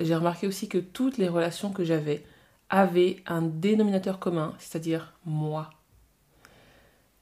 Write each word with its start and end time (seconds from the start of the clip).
j'ai 0.00 0.14
remarqué 0.14 0.46
aussi 0.46 0.68
que 0.68 0.78
toutes 0.78 1.18
les 1.18 1.28
relations 1.28 1.70
que 1.70 1.84
j'avais 1.84 2.24
avaient 2.70 3.22
un 3.26 3.42
dénominateur 3.42 4.18
commun, 4.18 4.54
c'est-à-dire 4.58 5.14
moi. 5.24 5.70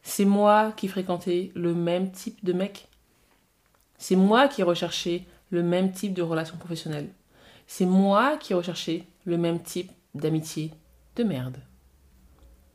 C'est 0.03 0.25
moi 0.25 0.73
qui 0.77 0.89
fréquentais 0.89 1.51
le 1.55 1.75
même 1.75 2.11
type 2.13 2.45
de 2.45 2.53
mec. 2.53 2.89
C'est 3.99 4.17
moi 4.17 4.49
qui 4.49 4.63
recherchais 4.63 5.25
le 5.51 5.63
même 5.63 5.93
type 5.93 6.15
de 6.15 6.23
relation 6.23 6.57
professionnelle. 6.57 7.11
C'est 7.67 7.87
moi 7.87 8.37
qui 8.37 8.55
recherchais 8.55 9.05
le 9.25 9.39
même 9.39 9.61
type 9.63 9.91
d'amitié 10.15 10.73
de 11.17 11.25
merde. 11.25 11.59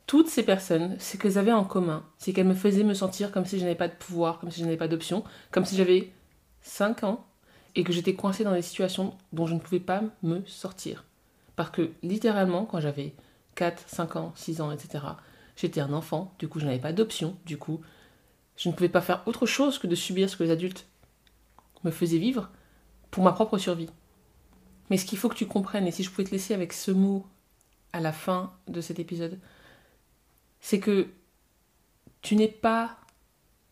Toutes 0.06 0.28
ces 0.28 0.42
personnes, 0.42 0.96
ce 0.98 1.16
qu'elles 1.16 1.38
avaient 1.38 1.52
en 1.52 1.64
commun, 1.64 2.04
c'est 2.18 2.32
qu'elles 2.32 2.46
me 2.46 2.54
faisaient 2.54 2.84
me 2.84 2.94
sentir 2.94 3.32
comme 3.32 3.46
si 3.46 3.58
je 3.58 3.64
n'avais 3.64 3.76
pas 3.76 3.88
de 3.88 3.94
pouvoir, 3.94 4.38
comme 4.38 4.50
si 4.50 4.60
je 4.60 4.64
n'avais 4.64 4.76
pas 4.76 4.88
d'option, 4.88 5.24
comme 5.50 5.64
si 5.64 5.76
j'avais 5.76 6.12
5 6.60 7.04
ans 7.04 7.24
et 7.74 7.84
que 7.84 7.92
j'étais 7.92 8.14
coincée 8.14 8.44
dans 8.44 8.52
des 8.52 8.62
situations 8.62 9.16
dont 9.32 9.46
je 9.46 9.54
ne 9.54 9.60
pouvais 9.60 9.80
pas 9.80 10.02
me 10.22 10.44
sortir. 10.46 11.04
Parce 11.56 11.70
que 11.70 11.90
littéralement, 12.02 12.64
quand 12.64 12.80
j'avais 12.80 13.14
4, 13.54 13.84
5 13.86 14.16
ans, 14.16 14.32
6 14.36 14.60
ans, 14.60 14.72
etc., 14.72 15.04
j'étais 15.56 15.80
un 15.80 15.92
enfant, 15.92 16.34
du 16.38 16.48
coup 16.48 16.60
je 16.60 16.66
n'avais 16.66 16.78
pas 16.78 16.92
d'option, 16.92 17.36
du 17.44 17.58
coup 17.58 17.80
je 18.56 18.68
ne 18.68 18.74
pouvais 18.74 18.88
pas 18.88 19.00
faire 19.00 19.22
autre 19.26 19.46
chose 19.46 19.78
que 19.78 19.86
de 19.86 19.94
subir 19.94 20.28
ce 20.28 20.36
que 20.36 20.44
les 20.44 20.50
adultes 20.50 20.86
me 21.84 21.90
faisaient 21.90 22.18
vivre 22.18 22.50
pour 23.10 23.24
ma 23.24 23.32
propre 23.32 23.58
survie. 23.58 23.90
Mais 24.90 24.96
ce 24.98 25.04
qu'il 25.04 25.18
faut 25.18 25.28
que 25.28 25.34
tu 25.34 25.46
comprennes, 25.46 25.86
et 25.86 25.90
si 25.90 26.02
je 26.02 26.10
pouvais 26.10 26.24
te 26.24 26.30
laisser 26.30 26.54
avec 26.54 26.72
ce 26.72 26.90
mot 26.90 27.26
à 27.92 28.00
la 28.00 28.12
fin 28.12 28.52
de 28.68 28.80
cet 28.80 28.98
épisode, 28.98 29.38
c'est 30.60 30.80
que 30.80 31.08
tu 32.20 32.36
n'es 32.36 32.48
pas 32.48 32.98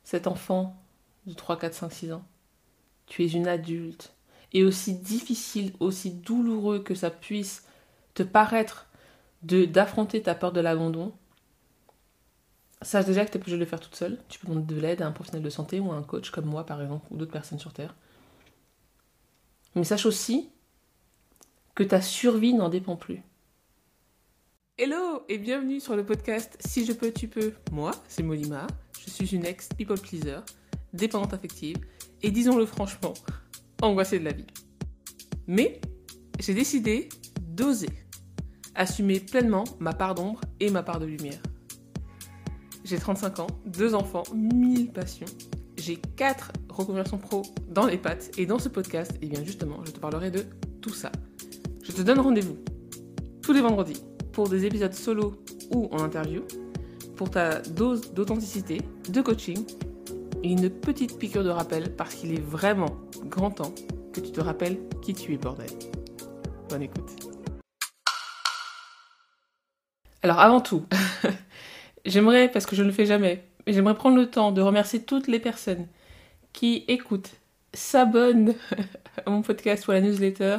cet 0.02 0.26
enfant 0.26 0.82
de 1.26 1.34
3, 1.34 1.58
4, 1.58 1.74
5, 1.74 1.92
6 1.92 2.12
ans. 2.12 2.24
Tu 3.10 3.24
es 3.24 3.28
une 3.28 3.48
adulte. 3.48 4.14
Et 4.52 4.64
aussi 4.64 4.94
difficile, 4.94 5.72
aussi 5.80 6.12
douloureux 6.12 6.78
que 6.78 6.94
ça 6.94 7.10
puisse 7.10 7.66
te 8.14 8.22
paraître 8.22 8.86
de 9.42 9.64
d'affronter 9.64 10.22
ta 10.22 10.34
peur 10.34 10.52
de 10.52 10.60
l'abandon, 10.60 11.12
sache 12.82 13.06
déjà 13.06 13.24
que 13.24 13.32
tu 13.32 13.36
es 13.36 13.40
obligé 13.40 13.56
de 13.56 13.60
le 13.60 13.66
faire 13.66 13.80
toute 13.80 13.96
seule. 13.96 14.18
Tu 14.28 14.38
peux 14.38 14.46
demander 14.48 14.74
de 14.74 14.80
l'aide 14.80 15.02
à 15.02 15.08
un 15.08 15.12
professionnel 15.12 15.42
de 15.42 15.50
santé 15.50 15.80
ou 15.80 15.90
à 15.90 15.96
un 15.96 16.02
coach 16.02 16.30
comme 16.30 16.46
moi 16.46 16.64
par 16.64 16.80
exemple, 16.80 17.06
ou 17.10 17.16
d'autres 17.16 17.32
personnes 17.32 17.58
sur 17.58 17.72
Terre. 17.72 17.96
Mais 19.74 19.84
sache 19.84 20.06
aussi 20.06 20.48
que 21.74 21.82
ta 21.82 22.00
survie 22.00 22.54
n'en 22.54 22.68
dépend 22.68 22.94
plus. 22.94 23.22
Hello 24.78 25.24
et 25.28 25.38
bienvenue 25.38 25.80
sur 25.80 25.96
le 25.96 26.06
podcast 26.06 26.56
Si 26.60 26.86
je 26.86 26.92
peux, 26.92 27.12
tu 27.12 27.26
peux. 27.26 27.54
Moi, 27.72 27.90
c'est 28.06 28.22
Molima. 28.22 28.68
Je 29.04 29.10
suis 29.10 29.34
une 29.34 29.44
ex-people 29.44 29.98
pleaser, 29.98 30.38
dépendante 30.92 31.34
affective 31.34 31.76
et 32.22 32.30
disons-le 32.30 32.66
franchement, 32.66 33.14
angoissée 33.82 34.18
de 34.18 34.24
la 34.24 34.32
vie. 34.32 34.46
Mais 35.46 35.80
j'ai 36.38 36.54
décidé 36.54 37.08
d'oser, 37.40 37.90
assumer 38.74 39.20
pleinement 39.20 39.64
ma 39.78 39.92
part 39.92 40.14
d'ombre 40.14 40.40
et 40.60 40.70
ma 40.70 40.82
part 40.82 41.00
de 41.00 41.06
lumière. 41.06 41.42
J'ai 42.84 42.98
35 42.98 43.40
ans, 43.40 43.46
deux 43.66 43.94
enfants, 43.94 44.22
mille 44.34 44.90
passions. 44.90 45.26
J'ai 45.76 45.96
quatre 45.96 46.52
reconversions 46.68 47.18
pro 47.18 47.42
dans 47.68 47.86
les 47.86 47.98
pattes 47.98 48.30
et 48.38 48.46
dans 48.46 48.58
ce 48.58 48.68
podcast, 48.68 49.12
eh 49.22 49.26
bien 49.26 49.44
justement, 49.44 49.84
je 49.84 49.92
te 49.92 50.00
parlerai 50.00 50.30
de 50.30 50.44
tout 50.80 50.94
ça. 50.94 51.12
Je 51.82 51.92
te 51.92 52.02
donne 52.02 52.20
rendez-vous 52.20 52.58
tous 53.42 53.52
les 53.52 53.60
vendredis 53.60 54.02
pour 54.32 54.48
des 54.48 54.64
épisodes 54.64 54.92
solo 54.92 55.42
ou 55.74 55.88
en 55.92 56.02
interview, 56.02 56.42
pour 57.16 57.30
ta 57.30 57.60
dose 57.60 58.12
d'authenticité, 58.12 58.80
de 59.08 59.20
coaching 59.20 59.64
et 60.42 60.50
une 60.50 60.70
petite 60.70 61.18
piqûre 61.18 61.44
de 61.44 61.50
rappel 61.50 61.94
parce 61.96 62.14
qu'il 62.14 62.32
est 62.32 62.40
vraiment 62.40 62.96
grand 63.24 63.50
temps 63.50 63.74
que 64.12 64.20
tu 64.20 64.32
te 64.32 64.40
rappelles 64.40 64.78
qui 65.02 65.14
tu 65.14 65.34
es, 65.34 65.36
bordel. 65.36 65.70
Bonne 66.68 66.82
écoute. 66.82 67.10
Alors 70.22 70.40
avant 70.40 70.60
tout, 70.60 70.84
j'aimerais, 72.04 72.50
parce 72.50 72.66
que 72.66 72.76
je 72.76 72.82
ne 72.82 72.88
le 72.88 72.92
fais 72.92 73.06
jamais, 73.06 73.44
mais 73.66 73.72
j'aimerais 73.72 73.94
prendre 73.94 74.16
le 74.16 74.30
temps 74.30 74.52
de 74.52 74.60
remercier 74.60 75.02
toutes 75.02 75.28
les 75.28 75.40
personnes 75.40 75.86
qui 76.52 76.84
écoutent, 76.88 77.30
s'abonnent 77.72 78.54
à 79.26 79.30
mon 79.30 79.42
podcast 79.42 79.86
ou 79.86 79.92
à 79.92 79.94
la 79.94 80.00
newsletter 80.00 80.58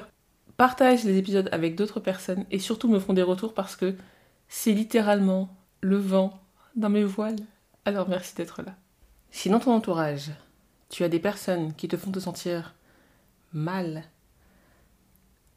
partagent 0.58 1.03
les 1.03 1.18
épisodes 1.18 1.50
avec 1.52 1.75
d'autres 1.75 2.00
personnes 2.00 2.46
et 2.52 2.59
surtout 2.59 2.88
me 2.88 3.00
font 3.00 3.14
des 3.14 3.24
retours 3.24 3.53
parce 3.53 3.75
que 3.75 3.96
c'est 4.47 4.74
littéralement 4.74 5.50
le 5.81 5.97
vent 5.97 6.40
dans 6.75 6.90
mes 6.90 7.03
voiles. 7.03 7.40
Alors 7.86 8.08
merci 8.08 8.36
d'être 8.36 8.62
là. 8.62 8.75
Si 9.31 9.50
dans 9.50 9.59
ton 9.59 9.74
entourage, 9.74 10.31
tu 10.90 11.03
as 11.03 11.09
des 11.09 11.19
personnes 11.19 11.74
qui 11.74 11.88
te 11.88 11.97
font 11.97 12.12
te 12.12 12.19
sentir 12.19 12.75
mal, 13.53 14.03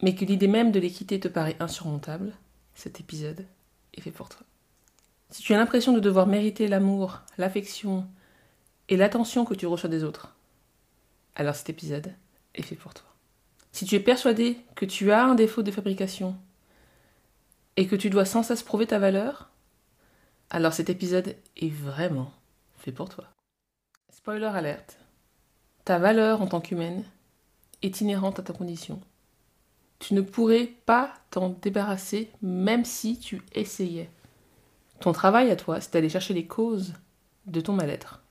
mais 0.00 0.14
que 0.14 0.24
l'idée 0.24 0.48
même 0.48 0.72
de 0.72 0.80
les 0.80 0.90
quitter 0.90 1.20
te 1.20 1.28
paraît 1.28 1.56
insurmontable, 1.60 2.32
cet 2.74 3.00
épisode 3.00 3.46
est 3.92 4.00
fait 4.00 4.10
pour 4.10 4.28
toi. 4.28 4.42
Si 5.30 5.42
tu 5.42 5.52
as 5.52 5.58
l'impression 5.58 5.92
de 5.92 6.00
devoir 6.00 6.26
mériter 6.26 6.68
l'amour, 6.68 7.20
l'affection 7.38 8.06
et 8.88 8.96
l'attention 8.96 9.44
que 9.44 9.54
tu 9.54 9.66
reçois 9.66 9.90
des 9.90 10.04
autres, 10.04 10.34
alors 11.34 11.56
cet 11.56 11.70
épisode 11.70 12.14
est 12.54 12.62
fait 12.62 12.76
pour 12.76 12.94
toi. 12.94 13.06
Si 13.72 13.84
tu 13.86 13.96
es 13.96 14.00
persuadé 14.00 14.58
que 14.76 14.84
tu 14.84 15.10
as 15.10 15.24
un 15.24 15.34
défaut 15.34 15.62
de 15.62 15.72
fabrication 15.72 16.36
et 17.76 17.88
que 17.88 17.96
tu 17.96 18.08
dois 18.08 18.24
sans 18.24 18.44
cesse 18.44 18.62
prouver 18.62 18.86
ta 18.86 19.00
valeur, 19.00 19.50
alors 20.50 20.72
cet 20.72 20.90
épisode 20.90 21.34
est 21.56 21.72
vraiment 21.72 22.32
fait 22.78 22.92
pour 22.92 23.08
toi. 23.08 23.33
Spoiler 24.24 24.46
alerte. 24.46 24.96
Ta 25.84 25.98
valeur 25.98 26.40
en 26.40 26.46
tant 26.46 26.62
qu'humaine 26.62 27.04
est 27.82 28.00
inhérente 28.00 28.38
à 28.38 28.42
ta 28.42 28.54
condition. 28.54 28.98
Tu 29.98 30.14
ne 30.14 30.22
pourrais 30.22 30.64
pas 30.86 31.12
t'en 31.30 31.50
débarrasser 31.50 32.30
même 32.40 32.86
si 32.86 33.18
tu 33.18 33.42
essayais. 33.52 34.08
Ton 35.00 35.12
travail 35.12 35.50
à 35.50 35.56
toi, 35.56 35.78
c'est 35.78 35.92
d'aller 35.92 36.08
chercher 36.08 36.32
les 36.32 36.46
causes 36.46 36.94
de 37.44 37.60
ton 37.60 37.74
mal-être. 37.74 38.22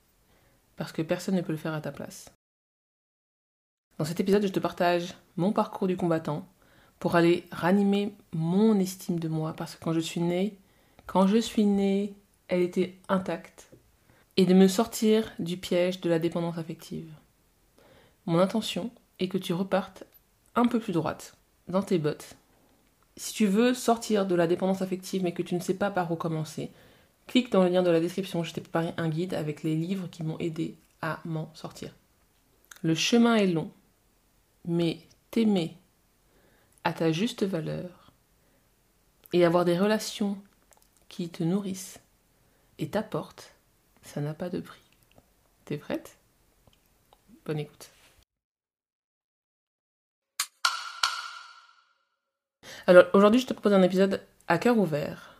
Parce 0.74 0.90
que 0.90 1.00
personne 1.00 1.36
ne 1.36 1.42
peut 1.42 1.52
le 1.52 1.58
faire 1.58 1.74
à 1.74 1.80
ta 1.80 1.92
place. 1.92 2.28
Dans 3.96 4.04
cet 4.04 4.18
épisode, 4.18 4.42
je 4.42 4.48
te 4.48 4.58
partage 4.58 5.14
mon 5.36 5.52
parcours 5.52 5.86
du 5.86 5.96
combattant 5.96 6.48
pour 6.98 7.14
aller 7.14 7.46
ranimer 7.52 8.16
mon 8.32 8.80
estime 8.80 9.20
de 9.20 9.28
moi 9.28 9.52
parce 9.52 9.76
que 9.76 9.84
quand 9.84 9.92
je 9.92 10.00
suis 10.00 10.20
née, 10.20 10.58
quand 11.06 11.28
je 11.28 11.36
suis 11.36 11.66
née, 11.66 12.16
elle 12.48 12.62
était 12.62 12.98
intacte 13.08 13.70
et 14.36 14.46
de 14.46 14.54
me 14.54 14.68
sortir 14.68 15.32
du 15.38 15.56
piège 15.56 16.00
de 16.00 16.10
la 16.10 16.18
dépendance 16.18 16.58
affective. 16.58 17.10
Mon 18.26 18.38
intention 18.38 18.90
est 19.18 19.28
que 19.28 19.38
tu 19.38 19.52
repartes 19.52 20.04
un 20.54 20.66
peu 20.66 20.80
plus 20.80 20.92
droite 20.92 21.36
dans 21.68 21.82
tes 21.82 21.98
bottes. 21.98 22.36
Si 23.16 23.32
tu 23.32 23.46
veux 23.46 23.74
sortir 23.74 24.26
de 24.26 24.34
la 24.34 24.46
dépendance 24.46 24.82
affective 24.82 25.22
mais 25.22 25.32
que 25.32 25.42
tu 25.42 25.54
ne 25.54 25.60
sais 25.60 25.74
pas 25.74 25.90
par 25.90 26.10
où 26.10 26.16
commencer, 26.16 26.70
clique 27.26 27.52
dans 27.52 27.62
le 27.62 27.68
lien 27.68 27.82
de 27.82 27.90
la 27.90 28.00
description, 28.00 28.42
je 28.42 28.52
t'ai 28.52 28.60
préparé 28.60 28.92
un 28.96 29.08
guide 29.08 29.34
avec 29.34 29.62
les 29.62 29.76
livres 29.76 30.08
qui 30.10 30.22
m'ont 30.22 30.38
aidé 30.38 30.76
à 31.00 31.20
m'en 31.24 31.50
sortir. 31.54 31.94
Le 32.82 32.94
chemin 32.94 33.36
est 33.36 33.46
long, 33.46 33.70
mais 34.66 34.98
t'aimer 35.30 35.76
à 36.82 36.92
ta 36.92 37.12
juste 37.12 37.44
valeur 37.44 38.12
et 39.32 39.44
avoir 39.44 39.64
des 39.64 39.78
relations 39.78 40.38
qui 41.08 41.28
te 41.28 41.42
nourrissent 41.42 42.00
et 42.78 42.88
t'apportent, 42.88 43.53
ça 44.04 44.20
n'a 44.20 44.34
pas 44.34 44.48
de 44.48 44.60
prix. 44.60 44.80
T'es 45.64 45.76
prête? 45.76 46.16
Bonne 47.44 47.58
écoute. 47.58 47.90
Alors 52.86 53.06
aujourd'hui, 53.14 53.40
je 53.40 53.46
te 53.46 53.52
propose 53.52 53.72
un 53.72 53.82
épisode 53.82 54.20
à 54.46 54.58
cœur 54.58 54.78
ouvert. 54.78 55.34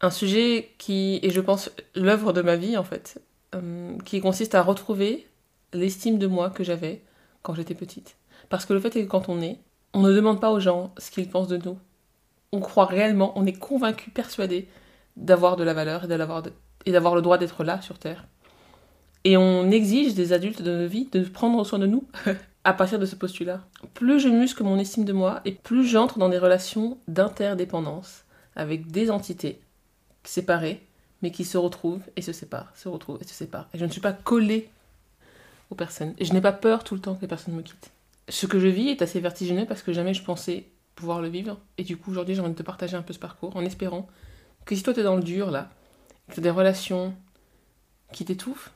Un 0.00 0.10
sujet 0.10 0.74
qui 0.78 1.20
est, 1.22 1.30
je 1.30 1.40
pense, 1.40 1.70
l'œuvre 1.94 2.32
de 2.32 2.42
ma 2.42 2.56
vie 2.56 2.76
en 2.76 2.84
fait, 2.84 3.20
euh, 3.54 3.96
qui 4.04 4.20
consiste 4.20 4.54
à 4.54 4.62
retrouver 4.62 5.26
l'estime 5.72 6.18
de 6.18 6.26
moi 6.26 6.50
que 6.50 6.64
j'avais 6.64 7.02
quand 7.42 7.54
j'étais 7.54 7.74
petite. 7.74 8.16
Parce 8.48 8.66
que 8.66 8.72
le 8.72 8.80
fait 8.80 8.96
est 8.96 9.04
que 9.04 9.10
quand 9.10 9.28
on 9.28 9.40
est, 9.40 9.58
on 9.94 10.02
ne 10.02 10.12
demande 10.12 10.40
pas 10.40 10.50
aux 10.50 10.60
gens 10.60 10.92
ce 10.98 11.10
qu'ils 11.10 11.30
pensent 11.30 11.48
de 11.48 11.56
nous. 11.56 11.78
On 12.52 12.60
croit 12.60 12.86
réellement, 12.86 13.32
on 13.36 13.46
est 13.46 13.58
convaincu, 13.58 14.10
persuadé 14.10 14.68
d'avoir 15.16 15.56
de 15.56 15.64
la 15.64 15.72
valeur 15.72 16.04
et 16.04 16.08
d'avoir, 16.08 16.42
et 16.86 16.92
d'avoir 16.92 17.14
le 17.14 17.22
droit 17.22 17.38
d'être 17.38 17.64
là 17.64 17.82
sur 17.82 17.98
Terre. 17.98 18.26
Et 19.24 19.36
on 19.36 19.70
exige 19.70 20.14
des 20.14 20.32
adultes 20.32 20.62
de 20.62 20.82
nos 20.82 20.88
vies 20.88 21.08
de 21.12 21.22
prendre 21.22 21.64
soin 21.64 21.78
de 21.78 21.86
nous 21.86 22.06
à 22.64 22.72
partir 22.72 22.98
de 22.98 23.06
ce 23.06 23.16
postulat. 23.16 23.60
Plus 23.94 24.20
je 24.20 24.28
muscle 24.28 24.62
mon 24.62 24.78
estime 24.78 25.04
de 25.04 25.12
moi 25.12 25.40
et 25.44 25.52
plus 25.52 25.86
j'entre 25.86 26.18
dans 26.18 26.28
des 26.28 26.38
relations 26.38 26.98
d'interdépendance 27.08 28.24
avec 28.54 28.90
des 28.90 29.10
entités 29.10 29.60
séparées 30.24 30.82
mais 31.22 31.30
qui 31.30 31.44
se 31.44 31.58
retrouvent 31.58 32.04
et 32.14 32.22
se 32.22 32.32
séparent, 32.32 32.72
se 32.74 32.88
retrouvent 32.88 33.18
et 33.20 33.26
se 33.26 33.34
séparent. 33.34 33.68
Et 33.74 33.78
je 33.78 33.84
ne 33.84 33.90
suis 33.90 34.00
pas 34.00 34.12
collée 34.12 34.70
aux 35.70 35.74
personnes. 35.74 36.14
Et 36.18 36.24
je 36.24 36.32
n'ai 36.32 36.40
pas 36.40 36.52
peur 36.52 36.84
tout 36.84 36.94
le 36.94 37.00
temps 37.00 37.14
que 37.14 37.22
les 37.22 37.28
personnes 37.28 37.54
me 37.54 37.62
quittent 37.62 37.90
ce 38.28 38.46
que 38.46 38.58
je 38.58 38.68
vis 38.68 38.88
est 38.88 39.02
assez 39.02 39.20
vertigineux 39.20 39.66
parce 39.66 39.82
que 39.82 39.92
jamais 39.92 40.14
je 40.14 40.22
pensais 40.22 40.66
pouvoir 40.94 41.20
le 41.20 41.28
vivre. 41.28 41.58
Et 41.78 41.84
du 41.84 41.96
coup, 41.96 42.10
aujourd'hui, 42.10 42.34
j'ai 42.34 42.40
envie 42.40 42.52
de 42.52 42.56
te 42.56 42.62
partager 42.62 42.96
un 42.96 43.02
peu 43.02 43.12
ce 43.12 43.18
parcours 43.18 43.56
en 43.56 43.64
espérant 43.64 44.08
que 44.64 44.74
si 44.74 44.82
toi, 44.82 44.94
tu 44.94 45.00
es 45.00 45.02
dans 45.02 45.16
le 45.16 45.22
dur, 45.22 45.50
là, 45.50 45.70
des 46.36 46.50
relations 46.50 47.14
qui 48.12 48.24
t'étouffent, 48.24 48.72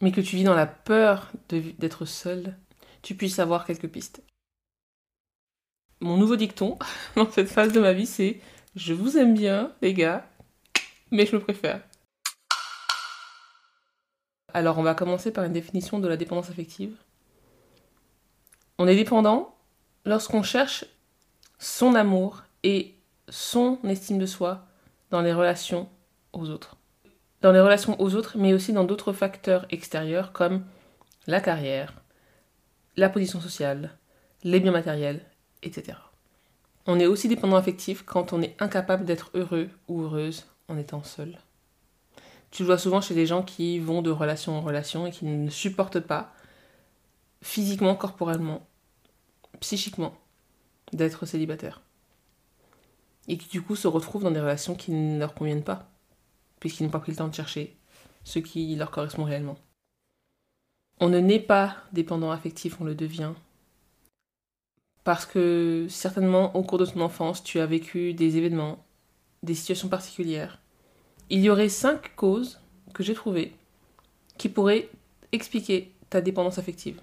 mais 0.00 0.12
que 0.12 0.20
tu 0.20 0.36
vis 0.36 0.44
dans 0.44 0.54
la 0.54 0.66
peur 0.66 1.30
d'être 1.48 2.04
seul, 2.04 2.56
tu 3.02 3.14
puisses 3.14 3.38
avoir 3.38 3.66
quelques 3.66 3.88
pistes. 3.88 4.22
Mon 6.00 6.16
nouveau 6.16 6.36
dicton 6.36 6.78
dans 7.16 7.30
cette 7.30 7.48
phase 7.48 7.72
de 7.72 7.80
ma 7.80 7.92
vie, 7.92 8.06
c'est 8.06 8.40
je 8.76 8.92
vous 8.92 9.16
aime 9.16 9.34
bien, 9.34 9.72
les 9.82 9.94
gars, 9.94 10.26
mais 11.10 11.26
je 11.26 11.36
me 11.36 11.40
préfère. 11.40 11.80
Alors, 14.52 14.78
on 14.78 14.82
va 14.82 14.94
commencer 14.94 15.32
par 15.32 15.44
une 15.44 15.52
définition 15.52 15.98
de 15.98 16.08
la 16.08 16.16
dépendance 16.16 16.50
affective. 16.50 16.96
On 18.78 18.88
est 18.88 18.96
dépendant 18.96 19.56
lorsqu'on 20.04 20.42
cherche 20.42 20.84
son 21.58 21.94
amour 21.94 22.42
et 22.62 22.94
son 23.28 23.78
estime 23.84 24.18
de 24.18 24.26
soi 24.26 24.66
dans 25.10 25.22
les 25.22 25.32
relations 25.32 25.88
aux 26.32 26.50
autres. 26.50 26.76
Dans 27.44 27.52
les 27.52 27.60
relations 27.60 28.00
aux 28.00 28.14
autres, 28.14 28.38
mais 28.38 28.54
aussi 28.54 28.72
dans 28.72 28.84
d'autres 28.84 29.12
facteurs 29.12 29.66
extérieurs 29.68 30.32
comme 30.32 30.64
la 31.26 31.42
carrière, 31.42 31.92
la 32.96 33.10
position 33.10 33.38
sociale, 33.38 33.98
les 34.44 34.60
biens 34.60 34.72
matériels, 34.72 35.20
etc. 35.62 35.98
On 36.86 36.98
est 36.98 37.04
aussi 37.04 37.28
dépendant 37.28 37.56
affectif 37.56 38.02
quand 38.02 38.32
on 38.32 38.40
est 38.40 38.56
incapable 38.62 39.04
d'être 39.04 39.30
heureux 39.34 39.68
ou 39.88 40.00
heureuse 40.00 40.46
en 40.68 40.78
étant 40.78 41.02
seul. 41.02 41.36
Tu 42.50 42.62
le 42.62 42.68
vois 42.68 42.78
souvent 42.78 43.02
chez 43.02 43.14
des 43.14 43.26
gens 43.26 43.42
qui 43.42 43.78
vont 43.78 44.00
de 44.00 44.10
relation 44.10 44.56
en 44.56 44.62
relation 44.62 45.06
et 45.06 45.10
qui 45.10 45.26
ne 45.26 45.50
supportent 45.50 46.00
pas 46.00 46.32
physiquement, 47.42 47.94
corporellement, 47.94 48.66
psychiquement 49.60 50.14
d'être 50.94 51.26
célibataire. 51.26 51.82
Et 53.28 53.36
qui 53.36 53.50
du 53.50 53.60
coup 53.60 53.76
se 53.76 53.86
retrouvent 53.86 54.24
dans 54.24 54.30
des 54.30 54.40
relations 54.40 54.74
qui 54.74 54.92
ne 54.92 55.18
leur 55.18 55.34
conviennent 55.34 55.62
pas, 55.62 55.90
puisqu'ils 56.64 56.84
n'ont 56.84 56.90
pas 56.90 56.98
pris 56.98 57.12
le 57.12 57.18
temps 57.18 57.28
de 57.28 57.34
chercher 57.34 57.76
ce 58.22 58.38
qui 58.38 58.74
leur 58.74 58.90
correspond 58.90 59.24
réellement. 59.24 59.58
On 60.98 61.10
ne 61.10 61.18
naît 61.18 61.38
pas 61.38 61.76
dépendant 61.92 62.30
affectif, 62.30 62.80
on 62.80 62.84
le 62.84 62.94
devient. 62.94 63.34
Parce 65.04 65.26
que 65.26 65.84
certainement 65.90 66.56
au 66.56 66.62
cours 66.62 66.78
de 66.78 66.86
ton 66.86 67.02
enfance, 67.02 67.44
tu 67.44 67.60
as 67.60 67.66
vécu 67.66 68.14
des 68.14 68.38
événements, 68.38 68.82
des 69.42 69.54
situations 69.54 69.90
particulières. 69.90 70.58
Il 71.28 71.40
y 71.40 71.50
aurait 71.50 71.68
cinq 71.68 72.16
causes 72.16 72.58
que 72.94 73.02
j'ai 73.02 73.12
trouvées 73.12 73.54
qui 74.38 74.48
pourraient 74.48 74.88
expliquer 75.32 75.92
ta 76.08 76.22
dépendance 76.22 76.56
affective. 76.56 76.98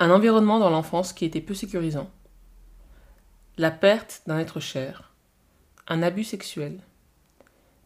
Un 0.00 0.10
environnement 0.10 0.58
dans 0.58 0.70
l'enfance 0.70 1.12
qui 1.12 1.24
était 1.24 1.40
peu 1.40 1.54
sécurisant. 1.54 2.10
La 3.58 3.70
perte 3.70 4.22
d'un 4.26 4.40
être 4.40 4.58
cher. 4.58 5.12
Un 5.86 6.02
abus 6.02 6.24
sexuel. 6.24 6.80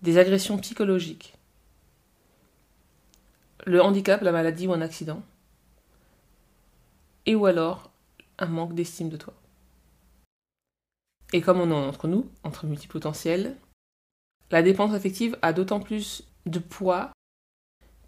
Des 0.06 0.18
agressions 0.18 0.56
psychologiques. 0.58 1.34
Le 3.64 3.82
handicap, 3.82 4.22
la 4.22 4.30
maladie 4.30 4.68
ou 4.68 4.72
un 4.72 4.80
accident. 4.80 5.20
Et 7.26 7.34
ou 7.34 7.44
alors 7.46 7.90
un 8.38 8.46
manque 8.46 8.76
d'estime 8.76 9.08
de 9.08 9.16
toi. 9.16 9.34
Et 11.32 11.40
comme 11.40 11.60
on 11.60 11.72
est 11.72 11.88
entre 11.88 12.06
nous, 12.06 12.30
entre 12.44 12.66
multipotentiels, 12.66 13.56
la 14.52 14.62
dépendance 14.62 14.94
affective 14.94 15.36
a 15.42 15.52
d'autant 15.52 15.80
plus 15.80 16.22
de 16.46 16.60
poids 16.60 17.10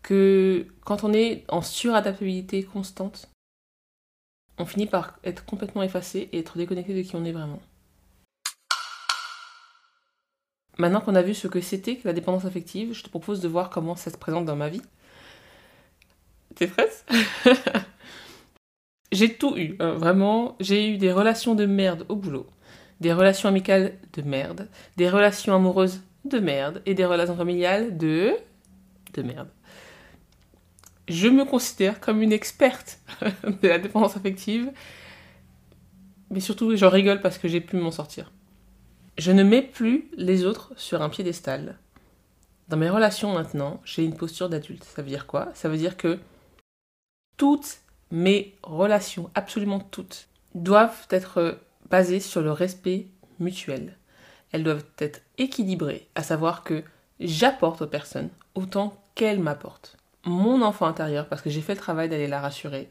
que 0.02 0.68
quand 0.84 1.02
on 1.02 1.12
est 1.12 1.44
en 1.48 1.62
suradaptabilité 1.62 2.62
constante, 2.62 3.28
on 4.56 4.66
finit 4.66 4.86
par 4.86 5.18
être 5.24 5.44
complètement 5.44 5.82
effacé 5.82 6.28
et 6.30 6.38
être 6.38 6.58
déconnecté 6.58 6.94
de 6.94 7.02
qui 7.02 7.16
on 7.16 7.24
est 7.24 7.32
vraiment. 7.32 7.60
Maintenant 10.78 11.00
qu'on 11.00 11.16
a 11.16 11.22
vu 11.22 11.34
ce 11.34 11.48
que 11.48 11.60
c'était 11.60 11.96
que 11.96 12.06
la 12.06 12.14
dépendance 12.14 12.44
affective, 12.44 12.94
je 12.94 13.02
te 13.02 13.08
propose 13.08 13.40
de 13.40 13.48
voir 13.48 13.68
comment 13.68 13.96
ça 13.96 14.10
se 14.10 14.16
présente 14.16 14.44
dans 14.44 14.56
ma 14.56 14.68
vie. 14.68 14.82
T'es 16.54 16.68
prête? 16.68 17.04
J'ai 19.12 19.34
tout 19.34 19.56
eu, 19.56 19.76
hein, 19.80 19.92
vraiment. 19.92 20.56
J'ai 20.60 20.88
eu 20.90 20.98
des 20.98 21.12
relations 21.12 21.54
de 21.54 21.66
merde 21.66 22.04
au 22.08 22.16
boulot, 22.16 22.46
des 23.00 23.12
relations 23.12 23.48
amicales 23.48 23.94
de 24.12 24.22
merde, 24.22 24.68
des 24.96 25.08
relations 25.08 25.54
amoureuses 25.54 26.02
de 26.24 26.38
merde 26.38 26.82
et 26.86 26.94
des 26.94 27.04
relations 27.06 27.36
familiales 27.36 27.96
de 27.96 28.34
de 29.14 29.22
merde. 29.22 29.48
Je 31.08 31.28
me 31.28 31.44
considère 31.44 32.00
comme 32.00 32.22
une 32.22 32.32
experte 32.32 33.00
de 33.62 33.68
la 33.68 33.78
dépendance 33.78 34.16
affective, 34.16 34.70
mais 36.30 36.40
surtout 36.40 36.76
j'en 36.76 36.90
rigole 36.90 37.20
parce 37.20 37.38
que 37.38 37.48
j'ai 37.48 37.60
pu 37.62 37.76
m'en 37.76 37.90
sortir. 37.90 38.30
Je 39.18 39.32
ne 39.32 39.42
mets 39.42 39.62
plus 39.62 40.10
les 40.16 40.44
autres 40.44 40.72
sur 40.76 41.02
un 41.02 41.08
piédestal. 41.08 41.76
Dans 42.68 42.76
mes 42.76 42.90
relations 42.90 43.34
maintenant, 43.34 43.80
j'ai 43.84 44.04
une 44.04 44.16
posture 44.16 44.48
d'adulte. 44.48 44.84
Ça 44.84 45.02
veut 45.02 45.08
dire 45.08 45.26
quoi? 45.26 45.48
Ça 45.54 45.68
veut 45.68 45.76
dire 45.76 45.96
que 45.96 46.18
toutes 47.36 47.80
mes 48.10 48.56
relations, 48.62 49.30
absolument 49.34 49.80
toutes, 49.80 50.28
doivent 50.54 51.06
être 51.10 51.58
basées 51.90 52.20
sur 52.20 52.42
le 52.42 52.52
respect 52.52 53.08
mutuel 53.38 53.98
elles 54.52 54.64
doivent 54.64 54.84
être 54.98 55.20
équilibrées, 55.36 56.08
à 56.14 56.22
savoir 56.22 56.64
que 56.64 56.82
j'apporte 57.20 57.82
aux 57.82 57.86
personnes 57.86 58.30
autant 58.54 58.94
qu'elles 59.14 59.40
m'apportent. 59.40 59.96
Mon 60.24 60.62
enfant 60.62 60.86
intérieur, 60.86 61.28
parce 61.28 61.42
que 61.42 61.50
j'ai 61.50 61.60
fait 61.60 61.74
le 61.74 61.80
travail 61.80 62.08
d'aller 62.08 62.26
la 62.26 62.40
rassurer, 62.40 62.90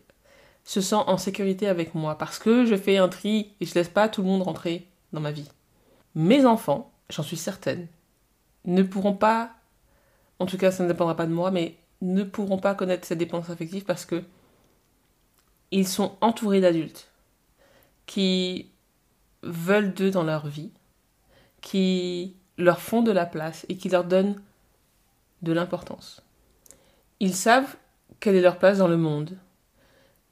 se 0.64 0.82
sent 0.82 0.96
en 0.96 1.18
sécurité 1.18 1.68
avec 1.68 1.96
moi 1.96 2.18
parce 2.18 2.40
que 2.40 2.66
je 2.66 2.76
fais 2.76 2.98
un 2.98 3.08
tri 3.08 3.54
et 3.62 3.66
je 3.66 3.74
laisse 3.74 3.88
pas 3.88 4.10
tout 4.10 4.22
le 4.22 4.28
monde 4.28 4.44
rentrer 4.44 4.88
dans 5.14 5.22
ma 5.22 5.32
vie. 5.32 5.50
Mes 6.18 6.48
enfants, 6.48 6.92
j'en 7.12 7.22
suis 7.22 7.38
certaine, 7.38 7.88
ne 8.66 8.82
pourront 8.82 9.14
pas, 9.14 9.52
en 10.40 10.48
tout 10.48 10.58
cas 10.58 10.72
ça 10.72 10.82
ne 10.82 10.88
dépendra 10.88 11.16
pas 11.16 11.28
de 11.28 11.32
moi, 11.32 11.52
mais 11.52 11.78
ne 12.02 12.24
pourront 12.24 12.58
pas 12.58 12.74
connaître 12.74 13.06
cette 13.06 13.20
dépendance 13.20 13.52
affective 13.52 13.86
parce 13.86 14.04
que 14.04 14.24
ils 15.70 15.88
sont 15.88 16.18
entourés 16.22 16.60
d'adultes 16.60 17.12
qui 18.08 18.72
veulent 19.44 19.94
d'eux 19.94 20.10
dans 20.10 20.24
leur 20.24 20.48
vie, 20.48 20.72
qui 21.62 22.36
leur 22.58 22.82
font 22.82 23.04
de 23.04 23.12
la 23.12 23.28
place 23.28 23.68
et 23.70 23.78
qui 23.78 23.88
leur 23.88 24.04
donnent 24.04 24.42
de 25.44 25.54
l'importance. 25.54 26.24
Ils 27.20 27.36
savent 27.36 27.76
quelle 28.20 28.34
est 28.34 28.42
leur 28.42 28.58
place 28.58 28.80
dans 28.80 28.88
le 28.88 28.98
monde. 28.98 29.38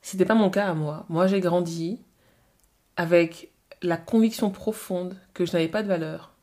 C'était 0.02 0.26
pas 0.26 0.34
mon 0.34 0.50
cas 0.50 0.68
à 0.68 0.74
moi. 0.74 1.06
Moi, 1.10 1.28
j'ai 1.28 1.42
grandi 1.42 2.00
avec 2.98 3.52
la 3.86 3.98
conviction 3.98 4.50
profonde 4.50 5.18
que 5.34 5.46
je 5.46 5.54
n'avais 5.54 5.68
pas 5.68 5.84
de 5.84 5.88
valeur 5.88 6.34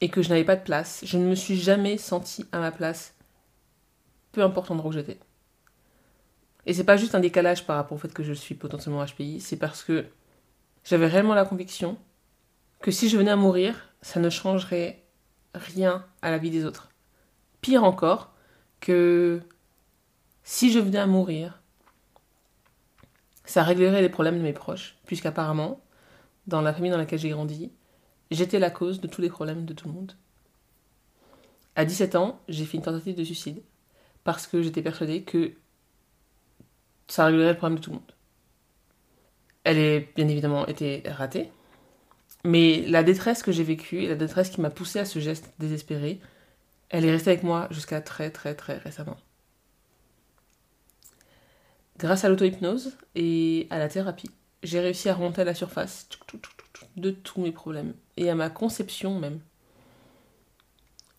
et 0.00 0.08
que 0.08 0.22
je 0.22 0.28
n'avais 0.28 0.44
pas 0.44 0.56
de 0.56 0.62
place. 0.62 1.00
Je 1.04 1.18
ne 1.18 1.26
me 1.26 1.34
suis 1.34 1.56
jamais 1.56 1.98
sentie 1.98 2.46
à 2.52 2.58
ma 2.58 2.70
place, 2.70 3.14
peu 4.32 4.42
importe 4.42 4.68
l'endroit 4.68 4.90
où 4.90 4.92
j'étais. 4.92 5.18
Et 6.66 6.74
c'est 6.74 6.84
pas 6.84 6.96
juste 6.96 7.14
un 7.14 7.20
décalage 7.20 7.66
par 7.66 7.76
rapport 7.76 7.96
au 7.96 8.00
fait 8.00 8.12
que 8.12 8.22
je 8.22 8.32
suis 8.32 8.54
potentiellement 8.54 9.04
HPI, 9.04 9.40
c'est 9.40 9.56
parce 9.56 9.82
que 9.82 10.06
j'avais 10.84 11.06
réellement 11.06 11.34
la 11.34 11.44
conviction 11.44 11.98
que 12.80 12.90
si 12.90 13.08
je 13.08 13.16
venais 13.16 13.30
à 13.30 13.36
mourir, 13.36 13.88
ça 14.02 14.20
ne 14.20 14.30
changerait 14.30 15.02
rien 15.54 16.04
à 16.22 16.30
la 16.30 16.38
vie 16.38 16.50
des 16.50 16.64
autres. 16.64 16.90
Pire 17.60 17.84
encore, 17.84 18.32
que 18.80 19.40
si 20.44 20.70
je 20.70 20.78
venais 20.78 20.98
à 20.98 21.06
mourir, 21.06 21.60
ça 23.44 23.62
réglerait 23.62 24.02
les 24.02 24.08
problèmes 24.08 24.38
de 24.38 24.42
mes 24.42 24.52
proches, 24.52 24.96
puisqu'apparemment, 25.06 25.80
dans 26.48 26.60
la 26.62 26.72
famille 26.72 26.90
dans 26.90 26.98
laquelle 26.98 27.18
j'ai 27.18 27.30
grandi, 27.30 27.70
j'étais 28.30 28.58
la 28.58 28.70
cause 28.70 29.00
de 29.00 29.06
tous 29.06 29.20
les 29.20 29.28
problèmes 29.28 29.64
de 29.64 29.74
tout 29.74 29.86
le 29.86 29.94
monde. 29.94 30.12
À 31.76 31.84
17 31.84 32.16
ans, 32.16 32.40
j'ai 32.48 32.64
fait 32.64 32.78
une 32.78 32.82
tentative 32.82 33.14
de 33.14 33.22
suicide, 33.22 33.62
parce 34.24 34.46
que 34.46 34.62
j'étais 34.62 34.82
persuadée 34.82 35.22
que 35.22 35.52
ça 37.06 37.26
réglerait 37.26 37.52
le 37.52 37.56
problème 37.56 37.78
de 37.78 37.84
tout 37.84 37.90
le 37.90 37.96
monde. 37.96 38.12
Elle 39.62 39.78
est 39.78 40.08
bien 40.16 40.26
évidemment 40.26 40.66
été 40.66 41.02
ratée, 41.06 41.52
mais 42.44 42.84
la 42.86 43.02
détresse 43.02 43.42
que 43.42 43.52
j'ai 43.52 43.64
vécue 43.64 44.02
et 44.02 44.08
la 44.08 44.14
détresse 44.14 44.50
qui 44.50 44.60
m'a 44.60 44.70
poussée 44.70 44.98
à 44.98 45.04
ce 45.04 45.18
geste 45.18 45.52
désespéré, 45.58 46.20
elle 46.88 47.04
est 47.04 47.10
restée 47.10 47.30
avec 47.30 47.42
moi 47.42 47.68
jusqu'à 47.70 48.00
très 48.00 48.30
très 48.30 48.54
très 48.54 48.78
récemment. 48.78 49.16
Grâce 51.98 52.24
à 52.24 52.28
l'auto-hypnose 52.28 52.96
et 53.14 53.66
à 53.70 53.78
la 53.78 53.88
thérapie, 53.88 54.30
j'ai 54.62 54.80
réussi 54.80 55.08
à 55.08 55.14
remonter 55.14 55.42
à 55.42 55.44
la 55.44 55.54
surface 55.54 56.08
de 56.96 57.10
tous 57.10 57.40
mes 57.40 57.52
problèmes 57.52 57.94
et 58.16 58.30
à 58.30 58.34
ma 58.34 58.50
conception 58.50 59.18
même. 59.18 59.40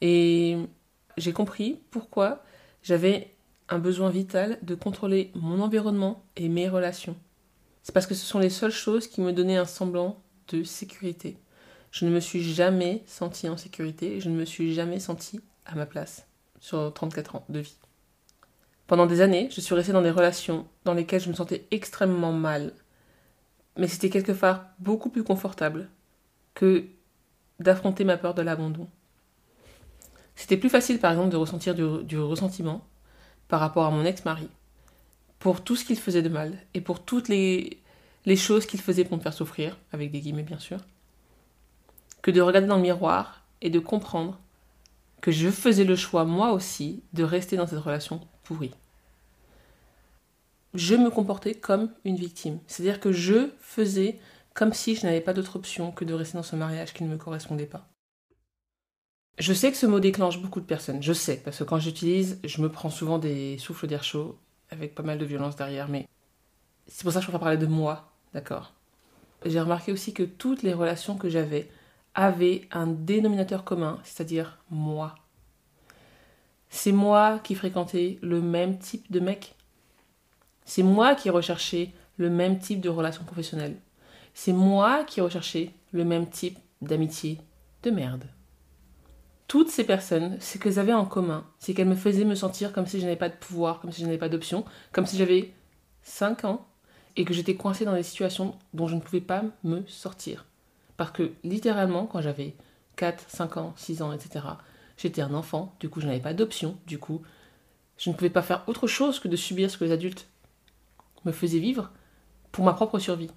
Et 0.02 0.58
j'ai 1.18 1.34
compris 1.34 1.80
pourquoi 1.92 2.44
j'avais 2.84 3.34
un 3.68 3.80
besoin 3.80 4.10
vital 4.10 4.58
de 4.62 4.76
contrôler 4.76 5.32
mon 5.36 5.62
environnement 5.62 6.24
et 6.36 6.50
mes 6.50 6.70
relations. 6.70 7.16
C'est 7.84 7.94
parce 7.94 8.08
que 8.08 8.16
ce 8.16 8.26
sont 8.26 8.40
les 8.40 8.50
seules 8.50 8.72
choses 8.72 9.08
qui 9.08 9.22
me 9.22 9.34
donnaient 9.34 9.58
un 9.58 9.66
semblant 9.66 10.22
de 10.50 10.64
sécurité. 10.64 11.38
Je 11.92 12.06
ne 12.06 12.12
me 12.12 12.20
suis 12.20 12.44
jamais 12.44 13.04
sentie 13.08 13.50
en 13.50 13.58
sécurité, 13.58 14.20
je 14.20 14.30
ne 14.30 14.36
me 14.36 14.46
suis 14.46 14.74
jamais 14.74 15.00
sentie 15.00 15.42
à 15.66 15.76
ma 15.76 15.86
place 15.86 16.26
sur 16.60 16.94
34 16.94 17.36
ans 17.36 17.46
de 17.50 17.60
vie. 17.60 17.78
Pendant 18.88 19.06
des 19.06 19.22
années, 19.22 19.50
je 19.52 19.62
suis 19.62 19.76
restée 19.76 19.94
dans 19.94 20.02
des 20.02 20.12
relations 20.12 20.68
dans 20.84 20.94
lesquelles 20.94 21.22
je 21.22 21.30
me 21.30 21.36
sentais 21.36 21.68
extrêmement 21.72 22.34
mal. 22.34 22.74
Mais 23.78 23.88
c'était 23.88 24.10
quelque 24.10 24.32
part 24.32 24.66
beaucoup 24.80 25.10
plus 25.10 25.24
confortable 25.24 25.90
que 26.54 26.86
d'affronter 27.60 28.04
ma 28.04 28.18
peur 28.18 28.34
de 28.34 28.42
l'abandon. 28.42 28.88
C'était 30.36 30.58
plus 30.58 30.70
facile 30.70 31.00
par 31.00 31.12
exemple 31.12 31.30
de 31.30 31.38
ressentir 31.38 31.76
du, 31.76 32.18
ressentiment 32.18 32.86
par 33.48 33.60
rapport 33.60 33.86
à 33.86 33.92
mon 33.92 34.06
ex-mari 34.06 34.48
pour 35.40 35.64
tout 35.64 35.76
ce 35.76 35.86
qu'il 35.86 35.98
faisait 35.98 36.22
de 36.22 36.30
mal 36.30 36.58
et 36.74 36.82
pour 36.82 37.04
toutes 37.04 37.28
les 37.28 37.82
choses 38.36 38.66
qu'il 38.66 38.82
faisait 38.82 39.06
pour 39.06 39.18
me 39.18 39.22
faire 39.22 39.34
souffrir, 39.34 39.78
avec 39.92 40.12
des 40.12 40.20
guillemets 40.20 40.44
bien 40.44 40.60
sûr, 40.60 40.80
que 42.22 42.32
de 42.32 42.42
regarder 42.42 42.68
dans 42.68 42.76
le 42.76 42.82
miroir 42.82 43.44
et 43.62 43.70
de 43.70 43.80
comprendre 43.80 44.40
que 45.22 45.32
je 45.32 45.50
faisais 45.50 45.84
le 45.84 45.96
choix 45.96 46.26
moi 46.26 46.52
aussi 46.52 47.04
de 47.14 47.24
rester 47.24 47.58
dans 47.58 47.68
cette 47.68 47.80
relation 47.80 48.22
pourrie. 48.44 48.74
Je 50.74 50.96
me 50.96 51.10
comportais 51.10 51.56
comme 51.56 51.92
une 52.06 52.16
victime, 52.16 52.60
c'est-à-dire 52.68 53.00
que 53.00 53.12
je 53.12 53.52
faisais 53.60 54.20
comme 54.54 54.74
si 54.74 54.96
je 54.96 55.06
n'avais 55.06 55.22
pas 55.22 55.34
d'autre 55.34 55.56
option 55.56 55.92
que 55.92 56.06
de 56.06 56.14
rester 56.14 56.38
dans 56.38 56.44
ce 56.44 56.56
mariage 56.56 56.94
qui 56.94 57.04
ne 57.04 57.10
me 57.10 57.18
correspondait 57.18 57.66
pas. 57.66 57.88
Je 59.38 59.54
sais 59.54 59.72
que 59.72 59.78
ce 59.78 59.86
mot 59.86 60.00
déclenche 60.00 60.42
beaucoup 60.42 60.60
de 60.60 60.66
personnes, 60.66 61.02
je 61.02 61.14
sais, 61.14 61.38
parce 61.38 61.58
que 61.58 61.64
quand 61.64 61.80
j'utilise, 61.80 62.40
je 62.44 62.62
me 62.62 62.70
prends 62.70 62.90
souvent 62.90 63.20
des 63.20 63.58
souffles 63.58 63.88
d'air 63.88 64.04
chaud, 64.04 64.38
avec 64.70 64.94
pas 64.96 65.04
mal 65.04 65.18
de 65.18 65.26
violence 65.26 65.56
derrière, 65.56 65.88
mais 65.88 66.08
c'est 66.88 67.04
pour 67.04 67.14
ça 67.14 67.20
que 67.20 67.26
je 67.26 67.30
préfère 67.30 67.40
parler 67.40 67.58
de 67.58 67.66
moi, 67.66 68.12
d'accord? 68.34 68.74
J'ai 69.46 69.62
remarqué 69.62 69.92
aussi 69.92 70.14
que 70.14 70.24
toutes 70.24 70.64
les 70.64 70.74
relations 70.74 71.18
que 71.18 71.30
j'avais 71.30 71.70
avaient 72.14 72.68
un 72.72 72.88
dénominateur 72.88 73.64
commun, 73.64 74.00
c'est-à-dire 74.04 74.60
moi. 74.70 75.16
C'est 76.70 76.92
moi 76.92 77.40
qui 77.40 77.56
fréquentais 77.56 78.20
le 78.22 78.42
même 78.42 78.78
type 78.78 79.10
de 79.12 79.20
mec. 79.20 79.56
C'est 80.70 80.84
moi 80.84 81.16
qui 81.16 81.32
recherchais 81.32 81.94
le 82.18 82.30
même 82.30 82.60
type 82.60 82.80
de 82.80 82.90
relation 82.90 83.24
professionnelle. 83.24 83.78
C'est 84.36 84.54
moi 84.54 85.04
qui 85.04 85.20
recherchais 85.20 85.72
le 85.92 86.06
même 86.06 86.30
type 86.30 86.60
d'amitié 86.84 87.40
de 87.82 87.90
merde. 87.90 88.26
Toutes 89.48 89.72
ces 89.72 89.84
personnes, 89.84 90.40
ce 90.40 90.60
qu'elles 90.60 90.78
avaient 90.78 90.94
en 90.94 91.08
commun, 91.08 91.44
c'est 91.58 91.74
qu'elles 91.74 91.88
me 91.88 91.96
faisaient 91.96 92.24
me 92.24 92.36
sentir 92.36 92.72
comme 92.72 92.86
si 92.86 93.00
je 93.00 93.06
n'avais 93.06 93.18
pas 93.18 93.30
de 93.30 93.34
pouvoir, 93.34 93.80
comme 93.80 93.92
si 93.92 94.02
je 94.02 94.06
n'avais 94.06 94.20
pas 94.20 94.30
d'option, 94.30 94.64
comme 94.92 95.08
si 95.08 95.18
j'avais 95.18 95.52
5 96.04 96.46
ans 96.46 96.68
et 97.16 97.26
que 97.26 97.34
j'étais 97.34 97.56
coincée 97.56 97.84
dans 97.84 97.96
des 97.96 98.04
situations 98.04 98.56
dont 98.76 98.88
je 98.88 98.94
ne 98.94 99.02
pouvais 99.02 99.22
pas 99.22 99.42
me 99.64 99.82
sortir. 99.88 100.46
Parce 100.98 101.10
que 101.10 101.32
littéralement, 101.44 102.06
quand 102.06 102.22
j'avais 102.22 102.54
4, 102.98 103.26
5 103.28 103.58
ans, 103.58 103.74
6 103.76 104.04
ans, 104.04 104.14
etc., 104.14 104.46
j'étais 104.98 105.24
un 105.24 105.34
enfant, 105.34 105.74
du 105.80 105.90
coup 105.90 106.00
je 106.00 106.06
n'avais 106.06 106.20
pas 106.20 106.36
d'option, 106.36 106.78
du 106.86 107.00
coup 107.00 107.24
je 107.98 108.12
ne 108.12 108.16
pouvais 108.16 108.30
pas 108.30 108.44
faire 108.44 108.64
autre 108.68 108.86
chose 108.86 109.18
que 109.18 109.28
de 109.28 109.36
subir 109.36 109.72
ce 109.72 109.80
que 109.80 109.86
les 109.86 109.92
adultes 109.92 110.28
me 111.26 111.32
faisaient 111.32 111.60
vivre 111.60 111.92
pour 112.52 112.66
ma 112.66 112.74
propre 112.74 113.00
survie. 113.00 113.32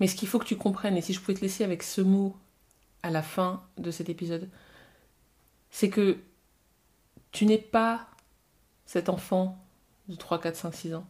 Mais 0.00 0.06
ce 0.06 0.14
qu'il 0.14 0.28
faut 0.28 0.38
que 0.38 0.46
tu 0.46 0.56
comprennes, 0.56 0.96
et 0.96 1.02
si 1.02 1.12
je 1.12 1.20
pouvais 1.20 1.34
te 1.34 1.40
laisser 1.40 1.64
avec 1.64 1.82
ce 1.82 2.00
mot 2.00 2.36
à 3.02 3.10
la 3.10 3.22
fin 3.22 3.62
de 3.76 3.90
cet 3.90 4.08
épisode, 4.08 4.48
c'est 5.70 5.90
que 5.90 6.18
tu 7.32 7.46
n'es 7.46 7.58
pas 7.58 8.08
cet 8.86 9.08
enfant 9.08 9.64
de 10.08 10.14
3, 10.14 10.40
4, 10.40 10.56
5, 10.56 10.74
6 10.74 10.94
ans. 10.94 11.06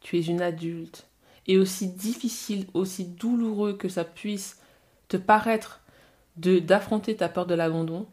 Tu 0.00 0.18
es 0.18 0.22
une 0.22 0.42
adulte. 0.42 1.06
Et 1.46 1.58
aussi 1.58 1.88
difficile, 1.88 2.66
aussi 2.74 3.06
douloureux 3.06 3.72
que 3.72 3.88
ça 3.88 4.04
puisse 4.04 4.60
te 5.08 5.16
paraître 5.16 5.80
d'affronter 6.36 7.16
ta 7.16 7.28
peur 7.28 7.46
de 7.46 7.54
l'abandon, 7.54 8.06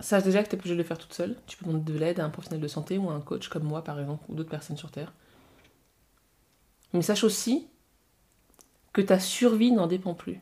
sache 0.00 0.24
déjà 0.24 0.42
que 0.42 0.48
tu 0.48 0.56
es 0.56 0.58
obligé 0.58 0.74
de 0.74 0.78
le 0.78 0.84
faire 0.84 0.98
toute 0.98 1.12
seule. 1.12 1.36
Tu 1.46 1.56
peux 1.56 1.66
demander 1.66 1.92
de 1.92 1.98
l'aide 1.98 2.20
à 2.20 2.24
un 2.24 2.30
professionnel 2.30 2.62
de 2.62 2.68
santé 2.68 2.98
ou 2.98 3.10
à 3.10 3.14
un 3.14 3.20
coach 3.20 3.48
comme 3.48 3.64
moi 3.64 3.82
par 3.82 4.00
exemple, 4.00 4.24
ou 4.28 4.34
d'autres 4.34 4.50
personnes 4.50 4.76
sur 4.76 4.90
Terre. 4.90 5.12
Mais 6.92 7.02
sache 7.02 7.24
aussi 7.24 7.68
que 8.92 9.00
ta 9.00 9.18
survie 9.18 9.72
n'en 9.72 9.86
dépend 9.86 10.14
plus. 10.14 10.40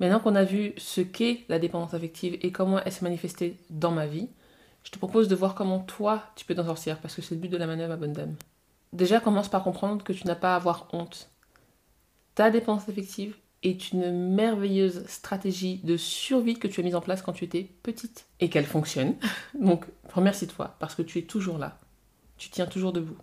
Maintenant 0.00 0.20
qu'on 0.20 0.34
a 0.34 0.44
vu 0.44 0.74
ce 0.78 1.00
qu'est 1.00 1.44
la 1.48 1.58
dépendance 1.58 1.94
affective 1.94 2.36
et 2.42 2.50
comment 2.50 2.80
elle 2.82 2.92
s'est 2.92 3.04
manifestée 3.04 3.56
dans 3.70 3.92
ma 3.92 4.06
vie, 4.06 4.28
je 4.84 4.90
te 4.90 4.98
propose 4.98 5.28
de 5.28 5.36
voir 5.36 5.54
comment 5.54 5.78
toi 5.78 6.24
tu 6.34 6.44
peux 6.44 6.54
t'en 6.54 6.64
sortir 6.64 6.98
parce 6.98 7.14
que 7.14 7.22
c'est 7.22 7.36
le 7.36 7.40
but 7.40 7.48
de 7.48 7.56
la 7.56 7.66
manœuvre, 7.66 7.90
ma 7.90 7.96
bonne 7.96 8.12
dame. 8.12 8.34
Déjà, 8.92 9.20
commence 9.20 9.48
par 9.48 9.62
comprendre 9.62 10.04
que 10.04 10.12
tu 10.12 10.26
n'as 10.26 10.34
pas 10.34 10.52
à 10.52 10.56
avoir 10.56 10.88
honte. 10.92 11.30
Ta 12.34 12.50
dépendance 12.50 12.88
affective 12.88 13.36
est 13.62 13.92
une 13.92 14.34
merveilleuse 14.34 15.06
stratégie 15.06 15.80
de 15.84 15.96
survie 15.96 16.58
que 16.58 16.68
tu 16.68 16.80
as 16.80 16.84
mise 16.84 16.94
en 16.94 17.00
place 17.00 17.22
quand 17.22 17.32
tu 17.32 17.44
étais 17.44 17.68
petite 17.82 18.26
et 18.40 18.48
qu'elle 18.48 18.66
fonctionne. 18.66 19.14
Donc, 19.60 19.86
remercie-toi 20.12 20.76
parce 20.78 20.94
que 20.94 21.02
tu 21.02 21.18
es 21.18 21.22
toujours 21.22 21.58
là. 21.58 21.78
Tu 22.36 22.50
tiens 22.50 22.66
toujours 22.66 22.92
debout. 22.92 23.16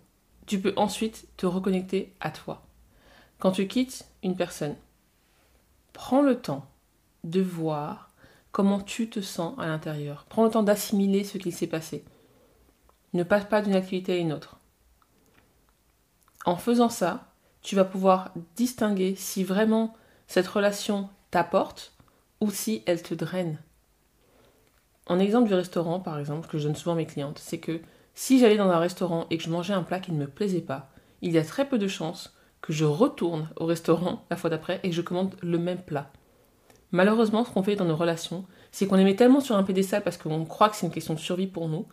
Tu 0.46 0.60
peux 0.60 0.72
ensuite 0.76 1.26
te 1.36 1.46
reconnecter 1.46 2.14
à 2.20 2.30
toi. 2.30 2.66
Quand 3.38 3.52
tu 3.52 3.66
quittes 3.66 4.06
une 4.22 4.36
personne, 4.36 4.76
prends 5.92 6.22
le 6.22 6.40
temps 6.40 6.66
de 7.24 7.40
voir 7.40 8.10
comment 8.52 8.80
tu 8.80 9.08
te 9.08 9.20
sens 9.20 9.58
à 9.58 9.66
l'intérieur. 9.66 10.26
Prends 10.28 10.44
le 10.44 10.50
temps 10.50 10.62
d'assimiler 10.62 11.24
ce 11.24 11.38
qui 11.38 11.52
s'est 11.52 11.66
passé. 11.66 12.04
Ne 13.12 13.22
passe 13.22 13.44
pas 13.44 13.62
d'une 13.62 13.74
activité 13.74 14.12
à 14.14 14.16
une 14.16 14.32
autre. 14.32 14.58
En 16.46 16.56
faisant 16.56 16.88
ça, 16.88 17.32
tu 17.62 17.76
vas 17.76 17.84
pouvoir 17.84 18.32
distinguer 18.56 19.14
si 19.14 19.44
vraiment 19.44 19.94
cette 20.30 20.46
relation 20.46 21.08
t'apporte 21.32 21.92
ou 22.40 22.52
si 22.52 22.84
elle 22.86 23.02
te 23.02 23.14
draine. 23.14 23.58
En 25.08 25.18
exemple 25.18 25.48
du 25.48 25.54
restaurant, 25.54 25.98
par 25.98 26.20
exemple, 26.20 26.46
que 26.46 26.56
je 26.56 26.68
donne 26.68 26.76
souvent 26.76 26.92
à 26.92 26.98
mes 26.98 27.06
clientes, 27.06 27.40
c'est 27.40 27.58
que 27.58 27.80
si 28.14 28.38
j'allais 28.38 28.56
dans 28.56 28.70
un 28.70 28.78
restaurant 28.78 29.26
et 29.30 29.38
que 29.38 29.42
je 29.42 29.50
mangeais 29.50 29.74
un 29.74 29.82
plat 29.82 29.98
qui 29.98 30.12
ne 30.12 30.18
me 30.18 30.28
plaisait 30.28 30.60
pas, 30.60 30.88
il 31.20 31.32
y 31.32 31.38
a 31.38 31.44
très 31.44 31.68
peu 31.68 31.78
de 31.78 31.88
chances 31.88 32.32
que 32.60 32.72
je 32.72 32.84
retourne 32.84 33.48
au 33.56 33.66
restaurant 33.66 34.24
la 34.30 34.36
fois 34.36 34.50
d'après 34.50 34.78
et 34.84 34.90
que 34.90 34.94
je 34.94 35.02
commande 35.02 35.34
le 35.42 35.58
même 35.58 35.82
plat. 35.82 36.12
Malheureusement, 36.92 37.44
ce 37.44 37.50
qu'on 37.50 37.64
fait 37.64 37.74
dans 37.74 37.84
nos 37.84 37.96
relations, 37.96 38.44
c'est 38.70 38.86
qu'on 38.86 38.94
les 38.94 39.04
met 39.04 39.16
tellement 39.16 39.40
sur 39.40 39.56
un 39.56 39.64
pédestal 39.64 40.04
parce 40.04 40.16
qu'on 40.16 40.44
croit 40.44 40.68
que 40.68 40.76
c'est 40.76 40.86
une 40.86 40.92
question 40.92 41.14
de 41.14 41.18
survie 41.18 41.48
pour 41.48 41.68
nous, 41.68 41.88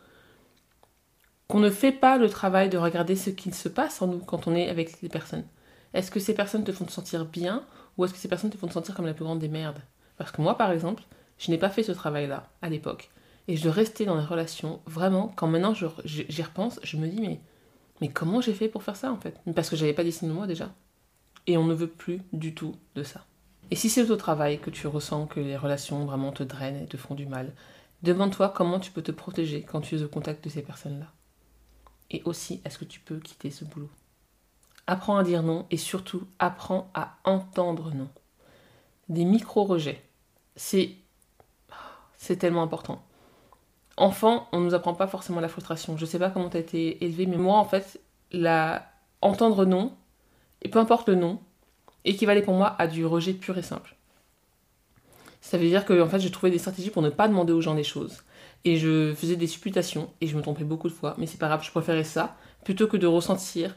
qu'on 1.48 1.58
ne 1.58 1.70
fait 1.70 1.90
pas 1.90 2.18
le 2.18 2.30
travail 2.30 2.68
de 2.68 2.78
regarder 2.78 3.16
ce 3.16 3.30
qu'il 3.30 3.52
se 3.52 3.68
passe 3.68 4.00
en 4.00 4.06
nous 4.06 4.20
quand 4.20 4.46
on 4.46 4.54
est 4.54 4.68
avec 4.68 5.02
les 5.02 5.08
personnes. 5.08 5.44
Est-ce 5.92 6.12
que 6.12 6.20
ces 6.20 6.34
personnes 6.34 6.62
te 6.62 6.70
font 6.70 6.84
te 6.84 6.92
sentir 6.92 7.24
bien 7.24 7.64
ou 7.98 8.04
est-ce 8.04 8.14
que 8.14 8.18
ces 8.18 8.28
personnes 8.28 8.50
te 8.50 8.56
font 8.56 8.68
te 8.68 8.72
sentir 8.72 8.94
comme 8.94 9.06
la 9.06 9.12
plus 9.12 9.24
grande 9.24 9.40
des 9.40 9.48
merdes? 9.48 9.82
Parce 10.16 10.30
que 10.30 10.40
moi, 10.40 10.56
par 10.56 10.70
exemple, 10.70 11.02
je 11.38 11.50
n'ai 11.50 11.58
pas 11.58 11.68
fait 11.68 11.82
ce 11.82 11.92
travail-là 11.92 12.48
à 12.62 12.70
l'époque. 12.70 13.10
Et 13.48 13.56
je 13.56 13.68
restais 13.68 14.04
dans 14.04 14.16
les 14.16 14.24
relations, 14.24 14.80
vraiment, 14.86 15.32
quand 15.36 15.46
maintenant 15.46 15.74
j'y 15.74 16.42
repense, 16.42 16.80
je 16.82 16.96
me 16.96 17.08
dis, 17.08 17.40
mais, 18.00 18.08
comment 18.08 18.40
j'ai 18.40 18.54
fait 18.54 18.68
pour 18.68 18.82
faire 18.82 18.96
ça 18.96 19.10
en 19.10 19.16
fait? 19.16 19.40
Parce 19.54 19.68
que 19.68 19.76
j'avais 19.76 19.94
pas 19.94 20.04
de 20.04 20.26
moi 20.26 20.46
déjà. 20.46 20.72
Et 21.46 21.56
on 21.56 21.64
ne 21.64 21.74
veut 21.74 21.88
plus 21.88 22.20
du 22.32 22.54
tout 22.54 22.76
de 22.94 23.02
ça. 23.02 23.24
Et 23.70 23.76
si 23.76 23.90
c'est 23.90 24.10
au 24.10 24.16
travail 24.16 24.60
que 24.60 24.70
tu 24.70 24.86
ressens 24.86 25.26
que 25.26 25.40
les 25.40 25.56
relations 25.56 26.04
vraiment 26.04 26.32
te 26.32 26.42
drainent 26.42 26.82
et 26.82 26.86
te 26.86 26.96
font 26.96 27.14
du 27.14 27.26
mal, 27.26 27.52
demande-toi 28.02 28.52
comment 28.54 28.80
tu 28.80 28.90
peux 28.90 29.02
te 29.02 29.12
protéger 29.12 29.62
quand 29.62 29.80
tu 29.80 29.96
es 29.96 30.02
au 30.02 30.08
contact 30.08 30.44
de 30.44 30.50
ces 30.50 30.62
personnes-là. 30.62 31.06
Et 32.10 32.22
aussi, 32.24 32.60
est-ce 32.64 32.78
que 32.78 32.84
tu 32.84 33.00
peux 33.00 33.18
quitter 33.18 33.50
ce 33.50 33.64
boulot? 33.64 33.90
Apprends 34.90 35.18
à 35.18 35.22
dire 35.22 35.42
non 35.42 35.66
et 35.70 35.76
surtout, 35.76 36.26
apprends 36.38 36.90
à 36.94 37.18
entendre 37.24 37.92
non. 37.94 38.08
Des 39.10 39.26
micro-rejets. 39.26 40.02
C'est, 40.56 40.96
c'est 42.16 42.36
tellement 42.36 42.62
important. 42.62 43.02
Enfant, 43.98 44.48
on 44.50 44.60
ne 44.60 44.64
nous 44.64 44.74
apprend 44.74 44.94
pas 44.94 45.06
forcément 45.06 45.40
la 45.40 45.48
frustration. 45.48 45.98
Je 45.98 46.06
ne 46.06 46.08
sais 46.08 46.18
pas 46.18 46.30
comment 46.30 46.48
tu 46.48 46.56
as 46.56 46.60
été 46.60 47.04
élevé, 47.04 47.26
mais 47.26 47.36
moi, 47.36 47.58
en 47.58 47.66
fait, 47.66 48.00
la... 48.32 48.90
entendre 49.20 49.66
non, 49.66 49.92
et 50.62 50.70
peu 50.70 50.78
importe 50.78 51.08
le 51.08 51.16
non, 51.16 51.38
équivalait 52.06 52.40
pour 52.40 52.54
moi 52.54 52.74
à 52.78 52.86
du 52.86 53.04
rejet 53.04 53.34
pur 53.34 53.58
et 53.58 53.62
simple. 53.62 53.94
Ça 55.42 55.58
veut 55.58 55.68
dire 55.68 55.84
que 55.84 56.00
en 56.00 56.08
fait, 56.08 56.20
j'ai 56.20 56.30
trouvé 56.30 56.50
des 56.50 56.58
stratégies 56.58 56.90
pour 56.90 57.02
ne 57.02 57.10
pas 57.10 57.28
demander 57.28 57.52
aux 57.52 57.60
gens 57.60 57.74
des 57.74 57.84
choses. 57.84 58.22
Et 58.64 58.78
je 58.78 59.12
faisais 59.14 59.36
des 59.36 59.46
supputations, 59.46 60.10
et 60.22 60.26
je 60.26 60.36
me 60.36 60.40
trompais 60.40 60.64
beaucoup 60.64 60.88
de 60.88 60.94
fois, 60.94 61.14
mais 61.18 61.26
c'est 61.26 61.38
pas 61.38 61.48
grave, 61.48 61.62
je 61.62 61.70
préférais 61.70 62.04
ça, 62.04 62.36
plutôt 62.64 62.86
que 62.86 62.96
de 62.96 63.06
ressentir 63.06 63.76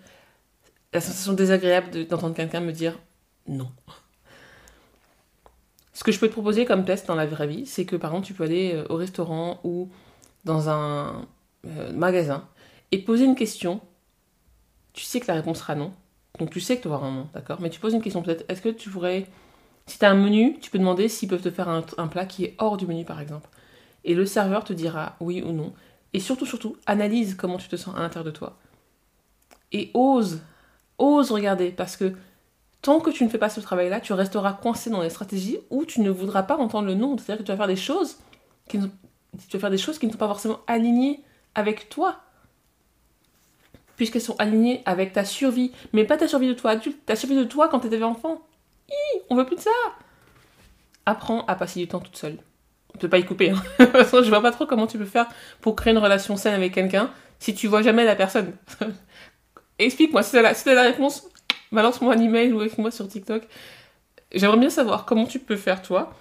la 0.93 1.01
sensation 1.01 1.33
désagréable 1.33 2.07
d'entendre 2.07 2.35
quelqu'un 2.35 2.59
me 2.59 2.71
dire 2.71 2.99
non. 3.47 3.71
Ce 5.93 6.03
que 6.03 6.11
je 6.11 6.19
peux 6.19 6.27
te 6.27 6.33
proposer 6.33 6.65
comme 6.65 6.85
test 6.85 7.07
dans 7.07 7.15
la 7.15 7.25
vraie 7.25 7.47
vie, 7.47 7.65
c'est 7.65 7.85
que 7.85 7.95
par 7.95 8.11
exemple, 8.11 8.27
tu 8.27 8.33
peux 8.33 8.43
aller 8.43 8.73
euh, 8.73 8.85
au 8.89 8.95
restaurant 8.95 9.59
ou 9.63 9.89
dans 10.45 10.69
un 10.69 11.27
euh, 11.67 11.91
magasin 11.93 12.47
et 12.91 12.97
poser 12.99 13.25
une 13.25 13.35
question. 13.35 13.81
Tu 14.93 15.03
sais 15.03 15.19
que 15.19 15.27
la 15.27 15.35
réponse 15.35 15.59
sera 15.59 15.75
non, 15.75 15.93
donc 16.39 16.49
tu 16.49 16.59
sais 16.59 16.77
que 16.77 16.81
tu 16.81 16.87
auras 16.87 17.05
un 17.05 17.11
nom, 17.11 17.27
d'accord? 17.33 17.61
Mais 17.61 17.69
tu 17.69 17.79
poses 17.79 17.93
une 17.93 18.01
question 18.01 18.21
peut-être. 18.21 18.45
Est-ce 18.49 18.61
que 18.61 18.69
tu 18.69 18.89
pourrais. 18.89 19.27
Si 19.87 19.99
tu 19.99 20.05
as 20.05 20.11
un 20.11 20.15
menu, 20.15 20.57
tu 20.59 20.71
peux 20.71 20.79
demander 20.79 21.09
s'ils 21.09 21.27
peuvent 21.27 21.41
te 21.41 21.51
faire 21.51 21.67
un, 21.69 22.07
plat 22.07 22.25
qui 22.25 22.45
est 22.45 22.55
hors 22.59 22.77
du 22.77 22.87
menu, 22.87 23.03
par 23.03 23.19
exemple. 23.19 23.49
Et 24.05 24.13
le 24.13 24.25
serveur 24.25 24.63
te 24.63 24.73
dira 24.73 25.15
oui 25.19 25.41
ou 25.41 25.51
non. 25.51 25.73
Et 26.13 26.19
surtout, 26.19 26.45
surtout, 26.45 26.77
analyse 26.85 27.35
comment 27.35 27.57
tu 27.57 27.67
te 27.67 27.75
sens 27.75 27.95
à 27.95 27.99
l'intérieur 27.99 28.25
de 28.25 28.31
toi. 28.31 28.57
Et 29.71 29.91
ose, 29.93 30.41
ose 31.01 31.31
regarder, 31.31 31.71
parce 31.71 31.97
que 31.97 32.13
tant 32.81 32.99
que 32.99 33.09
tu 33.09 33.23
ne 33.23 33.29
fais 33.29 33.37
pas 33.37 33.49
ce 33.49 33.59
travail-là, 33.59 33.99
tu 33.99 34.13
resteras 34.13 34.53
coincé 34.53 34.89
dans 34.89 35.01
des 35.01 35.09
stratégies 35.09 35.59
où 35.69 35.85
tu 35.85 36.01
ne 36.01 36.09
voudras 36.09 36.43
pas 36.43 36.57
entendre 36.57 36.87
le 36.87 36.95
nom. 36.95 37.17
C'est-à-dire 37.17 37.39
que 37.39 37.43
tu 37.43 37.51
vas 37.51 37.57
faire 37.57 37.67
des 37.67 37.75
choses 37.75 38.17
qui 38.69 38.79
tu 39.47 39.57
vas 39.57 39.59
faire 39.59 39.69
des 39.69 39.77
choses 39.77 39.97
qui 39.97 40.07
ne 40.07 40.11
sont 40.11 40.17
pas 40.17 40.27
forcément 40.27 40.59
alignées 40.67 41.23
avec 41.55 41.89
toi 41.89 42.19
puisqu'elles 43.95 44.21
sont 44.21 44.35
alignées 44.39 44.81
avec 44.85 45.13
ta 45.13 45.25
survie. 45.25 45.71
Mais 45.93 46.05
pas 46.05 46.17
ta 46.17 46.27
survie 46.27 46.47
de 46.47 46.53
toi 46.53 46.71
adulte, 46.71 47.05
ta 47.05 47.15
survie 47.15 47.35
de 47.35 47.43
toi 47.43 47.69
quand 47.69 47.81
tu 47.81 47.87
étais 47.87 48.01
enfant. 48.01 48.41
Hi, 48.89 49.21
on 49.29 49.35
veut 49.35 49.45
plus 49.45 49.57
de 49.57 49.61
ça. 49.61 49.69
Apprends 51.05 51.45
à 51.45 51.55
passer 51.55 51.79
du 51.79 51.87
temps 51.87 51.99
toute 51.99 52.17
seule. 52.17 52.37
Tu 52.93 52.99
peux 52.99 53.09
pas 53.09 53.19
y 53.19 53.25
couper. 53.25 53.51
Hein. 53.51 53.61
je 53.79 54.29
vois 54.29 54.41
pas 54.41 54.51
trop 54.51 54.65
comment 54.65 54.87
tu 54.87 54.97
peux 54.97 55.05
faire 55.05 55.27
pour 55.61 55.75
créer 55.75 55.91
une 55.93 55.99
relation 55.99 56.35
saine 56.35 56.55
avec 56.55 56.73
quelqu'un 56.73 57.11
si 57.37 57.53
tu 57.53 57.67
vois 57.67 57.81
jamais 57.81 58.03
la 58.05 58.15
personne 58.15 58.53
Explique-moi, 59.85 60.21
si 60.21 60.31
t'as 60.31 60.41
la, 60.41 60.53
la 60.73 60.83
réponse, 60.83 61.27
balance-moi 61.71 62.13
un 62.13 62.19
email 62.19 62.53
ou 62.53 62.61
écris-moi 62.61 62.91
sur 62.91 63.07
TikTok. 63.07 63.47
J'aimerais 64.33 64.57
bien 64.57 64.69
savoir 64.69 65.05
comment 65.05 65.25
tu 65.25 65.39
peux 65.39 65.55
faire, 65.55 65.81
toi, 65.81 66.13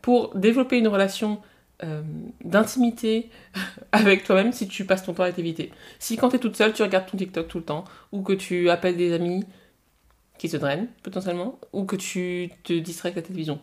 pour 0.00 0.34
développer 0.34 0.78
une 0.78 0.88
relation 0.88 1.40
euh, 1.84 2.02
d'intimité 2.42 3.30
avec 3.92 4.24
toi-même 4.24 4.52
si 4.52 4.66
tu 4.66 4.84
passes 4.86 5.04
ton 5.04 5.12
temps 5.12 5.24
à 5.24 5.32
t'éviter. 5.32 5.72
Si 5.98 6.16
quand 6.16 6.30
tu 6.30 6.36
es 6.36 6.38
toute 6.38 6.56
seule, 6.56 6.72
tu 6.72 6.82
regardes 6.82 7.06
ton 7.06 7.18
TikTok 7.18 7.48
tout 7.48 7.58
le 7.58 7.64
temps, 7.64 7.84
ou 8.12 8.22
que 8.22 8.32
tu 8.32 8.70
appelles 8.70 8.96
des 8.96 9.12
amis 9.12 9.44
qui 10.38 10.48
se 10.48 10.56
drainent 10.56 10.88
potentiellement, 11.02 11.58
ou 11.72 11.84
que 11.84 11.96
tu 11.96 12.50
te 12.64 12.72
distrais 12.72 13.08
avec 13.08 13.16
la 13.16 13.22
télévision. 13.22 13.60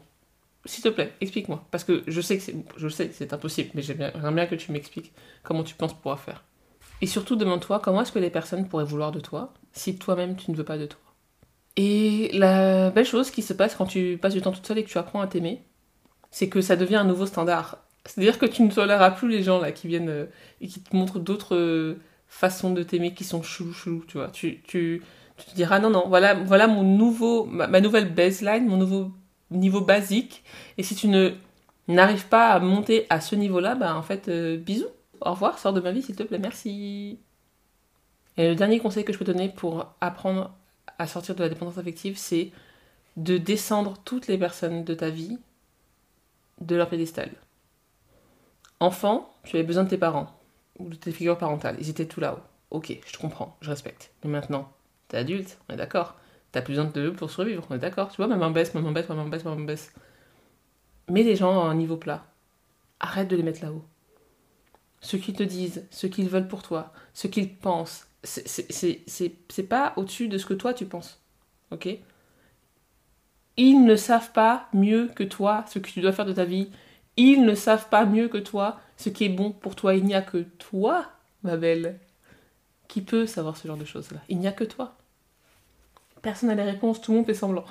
S'il 0.66 0.84
te 0.84 0.90
plaît, 0.90 1.14
explique-moi. 1.22 1.66
Parce 1.72 1.84
que 1.84 2.04
je 2.06 2.22
sais 2.22 2.38
que 2.38 2.44
c'est, 2.44 3.34
impossible, 3.34 3.72
mais 3.74 3.82
j'aimerais 3.82 4.32
bien 4.32 4.46
que 4.46 4.56
tu 4.56 4.72
m'expliques 4.72 5.12
comment 5.42 5.64
tu 5.64 5.74
penses 5.74 5.94
pouvoir 5.94 6.20
faire. 6.20 6.44
Et 7.02 7.08
surtout, 7.08 7.36
demande-toi 7.36 7.80
comment 7.80 8.02
est-ce 8.02 8.12
que 8.12 8.20
les 8.20 8.30
personnes 8.30 8.68
pourraient 8.68 8.86
vouloir 8.86 9.12
de 9.12 9.20
toi 9.20 9.54
si 9.74 9.98
toi-même 9.98 10.36
tu 10.36 10.52
ne 10.52 10.56
veux 10.56 10.64
pas 10.64 10.78
de 10.78 10.86
toi. 10.86 11.00
Et 11.76 12.30
la 12.34 12.90
belle 12.90 13.06
chose 13.06 13.32
qui 13.32 13.42
se 13.42 13.54
passe 13.54 13.76
quand 13.76 13.86
tu 13.86 14.18
passes 14.22 14.34
du 14.34 14.42
temps 14.42 14.52
toute 14.52 14.66
seule 14.66 14.80
et 14.80 14.84
que 14.84 14.90
tu 14.90 14.98
apprends 14.98 15.22
à 15.22 15.28
t'aimer, 15.28 15.64
c'est 16.32 16.50
que 16.50 16.62
ça 16.62 16.76
devient 16.76 16.98
un 16.98 17.06
nouveau 17.06 17.26
standard. 17.26 17.78
C'est-à-dire 18.06 18.40
que 18.40 18.46
tu 18.46 18.64
ne 18.64 18.72
toléreras 18.72 19.12
plus 19.12 19.30
les 19.30 19.44
gens 19.44 19.60
là 19.60 19.72
qui 19.72 19.88
viennent 19.88 20.10
euh, 20.10 20.26
et 20.62 20.68
qui 20.68 20.82
te 20.82 20.96
montrent 20.96 21.20
d'autres 21.20 21.56
euh, 21.56 22.00
façons 22.28 22.72
de 22.72 22.84
t'aimer 22.84 23.14
qui 23.14 23.24
sont 23.24 23.44
chelou 23.44 23.74
chelou, 23.74 24.04
tu 24.08 24.18
vois. 24.18 24.30
Tu, 24.30 24.62
te 24.66 25.56
diras 25.56 25.80
non 25.80 25.90
non, 25.90 26.04
voilà 26.08 26.34
voilà 26.34 26.68
mon 26.68 26.84
nouveau 26.84 27.46
ma, 27.46 27.80
nouvelle 27.80 28.14
baseline, 28.14 28.68
mon 28.68 28.76
nouveau 28.76 29.12
niveau 29.52 29.80
basique 29.80 30.44
et 30.78 30.84
si 30.84 30.96
tu 30.96 31.08
ne 31.08 31.32
n'arrives 31.88 32.28
pas 32.28 32.50
à 32.50 32.60
monter 32.60 33.06
à 33.10 33.22
ce 33.22 33.36
niveau-là, 33.36 33.76
bah 33.76 33.96
en 33.96 34.02
fait 34.02 34.28
euh, 34.28 34.58
bisous, 34.58 34.90
au 35.22 35.32
revoir, 35.32 35.60
sors 35.60 35.74
de 35.74 35.82
ma 35.82 35.92
vie 35.92 36.02
s'il 36.02 36.16
te 36.16 36.24
plaît, 36.24 36.40
merci. 36.40 37.20
Et 38.38 38.48
le 38.48 38.56
dernier 38.56 38.80
conseil 38.80 39.04
que 39.04 39.14
je 39.14 39.18
peux 39.18 39.26
donner 39.26 39.50
pour 39.50 39.94
apprendre 40.02 40.56
à 40.98 41.08
sortir 41.08 41.36
de 41.36 41.44
la 41.44 41.50
dépendance 41.50 41.78
affective, 41.78 42.18
c'est 42.18 42.52
de 43.18 43.38
descendre 43.38 43.98
toutes 44.06 44.28
les 44.28 44.38
personnes 44.38 44.84
de 44.84 44.94
ta 44.94 45.10
vie 45.10 45.38
de 46.62 46.76
leur 46.76 46.90
pédestal. 46.90 47.32
Enfant, 48.80 49.34
tu 49.44 49.58
avais 49.58 49.66
besoin 49.66 49.84
de 49.84 49.90
tes 49.90 49.98
parents 49.98 50.40
ou 50.78 50.90
de 50.90 50.96
tes 50.96 51.12
figures 51.12 51.38
parentales. 51.38 51.76
Ils 51.80 51.90
étaient 51.90 52.06
tout 52.06 52.22
là-haut. 52.22 52.40
Ok, 52.72 52.98
je 53.06 53.14
te 53.14 53.18
comprends, 53.18 53.58
je 53.62 53.70
respecte. 53.70 54.12
Mais 54.24 54.30
maintenant, 54.30 54.72
t'es 55.08 55.18
adulte, 55.18 55.58
on 55.68 55.74
est 55.74 55.78
d'accord. 55.78 56.16
T'as 56.52 56.62
plus 56.62 56.76
besoin 56.76 56.86
de 56.86 57.02
eux 57.02 57.14
pour 57.14 57.30
survivre, 57.30 57.66
on 57.70 57.76
est 57.76 57.80
d'accord. 57.80 58.10
Tu 58.10 58.18
vois, 58.18 58.28
maman 58.28 58.52
baisse, 58.52 58.74
maman 58.74 58.92
baisse, 58.92 59.10
maman 59.10 59.26
baisse, 59.26 59.44
maman 59.44 59.62
baisse. 59.62 59.94
Mets 61.10 61.24
les 61.24 61.36
gens 61.36 61.62
à 61.62 61.66
un 61.66 61.76
niveau 61.76 61.98
plat. 61.98 62.26
Arrête 63.00 63.28
de 63.28 63.36
les 63.36 63.44
mettre 63.44 63.64
là-haut. 63.64 63.84
Ce 65.02 65.18
qu'ils 65.18 65.36
te 65.36 65.44
disent, 65.44 65.88
ce 65.92 66.08
qu'ils 66.08 66.30
veulent 66.30 66.48
pour 66.48 66.62
toi, 66.62 66.94
ce 67.14 67.28
qu'ils 67.28 67.56
pensent, 67.56 68.08
c'est 68.24 69.70
pas 69.70 69.94
au-dessus 69.96 70.28
de 70.28 70.38
ce 70.38 70.46
que 70.46 70.54
toi 70.54 70.74
tu 70.74 70.86
penses. 70.86 71.22
Ok? 71.72 71.88
Ils 73.58 73.84
ne 73.84 73.96
savent 73.96 74.32
pas 74.32 74.68
mieux 74.74 75.08
que 75.08 75.24
toi 75.24 75.66
ce 75.68 75.80
que 75.80 75.90
tu 75.90 76.02
dois 76.02 76.12
faire 76.12 76.26
de 76.26 76.34
ta 76.34 76.46
vie. 76.46 76.70
Ils 77.18 77.44
ne 77.46 77.56
savent 77.56 77.90
pas 77.90 78.06
mieux 78.06 78.28
que 78.28 78.38
toi 78.38 78.80
ce 78.98 79.10
qui 79.10 79.26
est 79.26 79.30
bon 79.30 79.52
pour 79.52 79.76
toi. 79.76 79.96
Il 79.96 80.06
n'y 80.06 80.16
a 80.16 80.22
que 80.22 80.38
toi, 80.38 81.06
ma 81.44 81.58
belle, 81.58 82.00
qui 82.88 83.02
peut 83.02 83.26
savoir 83.26 83.58
ce 83.58 83.68
genre 83.68 83.78
de 83.78 83.86
choses-là. 83.86 84.20
Il 84.30 84.40
n'y 84.40 84.48
a 84.48 84.52
que 84.52 84.64
toi. 84.64 84.96
Personne 86.22 86.50
n'a 86.50 86.56
les 86.56 86.64
réponses, 86.64 87.02
tout 87.02 87.12
le 87.12 87.18
monde 87.18 87.26
fait 87.26 87.34
semblant. 87.34 87.66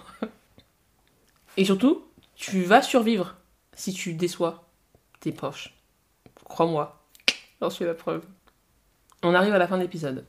Et 1.57 1.65
surtout, 1.65 2.05
tu 2.35 2.63
vas 2.63 2.83
survivre 2.83 3.37
si 3.75 3.93
tu 3.93 4.15
déçois 4.15 4.69
tes 5.21 5.33
proches. 5.33 5.75
Crois-moi, 6.45 6.98
j'en 7.61 7.71
suis 7.71 7.85
la 7.85 7.95
preuve. 7.95 8.25
On 9.23 9.35
arrive 9.35 9.55
à 9.55 9.59
la 9.59 9.67
fin 9.67 9.77
de 9.77 9.83
l'épisode. 9.83 10.25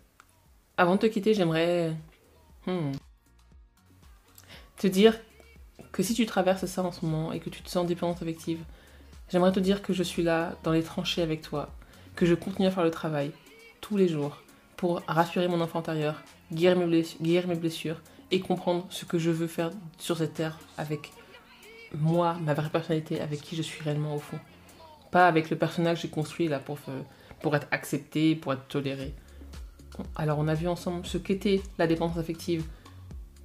Avant 0.78 0.96
de 0.96 1.00
te 1.02 1.06
quitter, 1.06 1.34
j'aimerais 1.34 1.94
hmm, 2.66 2.92
te 4.78 4.88
dire 4.88 5.20
que 5.92 6.04
si 6.04 6.14
tu 6.14 6.26
traverses 6.26 6.66
ça 6.66 6.84
en 6.84 6.92
ce 6.92 7.06
moment 7.06 7.32
et 7.32 7.40
que 7.40 7.50
tu 7.50 7.62
te 7.62 7.70
sens 7.70 7.86
dépendante 7.86 8.22
affective, 8.22 8.64
J'aimerais 9.32 9.52
te 9.52 9.60
dire 9.60 9.84
que 9.84 9.94
je 9.94 10.02
suis 10.02 10.24
là, 10.24 10.56
dans 10.64 10.72
les 10.72 10.82
tranchées 10.82 11.22
avec 11.22 11.44
toi, 11.44 11.70
que 12.16 12.26
je 12.26 12.34
continue 12.34 12.68
à 12.68 12.72
faire 12.72 12.84
le 12.84 12.90
travail, 12.90 13.32
tous 13.80 13.96
les 13.96 14.08
jours, 14.08 14.42
pour 14.76 15.04
rassurer 15.08 15.48
mon 15.48 15.62
enfant 15.62 15.80
intérieur, 15.80 16.24
guérir 16.52 16.80
mes, 16.80 16.88
blessures, 16.88 17.22
guérir 17.22 17.48
mes 17.48 17.56
blessures 17.56 18.02
et 18.32 18.40
comprendre 18.40 18.88
ce 18.90 19.06
que 19.06 19.20
je 19.20 19.30
veux 19.30 19.46
faire 19.46 19.70
sur 20.00 20.18
cette 20.18 20.34
terre 20.34 20.58
avec 20.80 21.12
moi, 21.94 22.38
ma 22.42 22.56
vraie 22.56 22.70
personnalité, 22.70 23.22
avec 23.22 23.42
qui 23.42 23.56
je 23.56 23.62
suis 23.62 23.84
réellement 23.84 24.16
au 24.16 24.20
fond. 24.20 24.40
Pas 25.12 25.28
avec 25.28 25.50
le 25.50 25.58
personnage 25.58 25.98
que 25.98 26.02
j'ai 26.04 26.10
construit 26.10 26.48
là 26.48 26.60
pour, 26.60 26.78
pour 27.42 27.56
être 27.56 27.68
accepté, 27.72 28.36
pour 28.36 28.54
être 28.54 28.68
toléré. 28.68 29.14
Alors 30.16 30.40
on 30.40 30.48
a 30.48 30.54
vu 30.54 30.68
ensemble 30.68 31.06
ce 31.06 31.18
qu'était 31.18 31.62
la 31.78 31.88
dépendance 31.88 32.18
affective, 32.18 32.64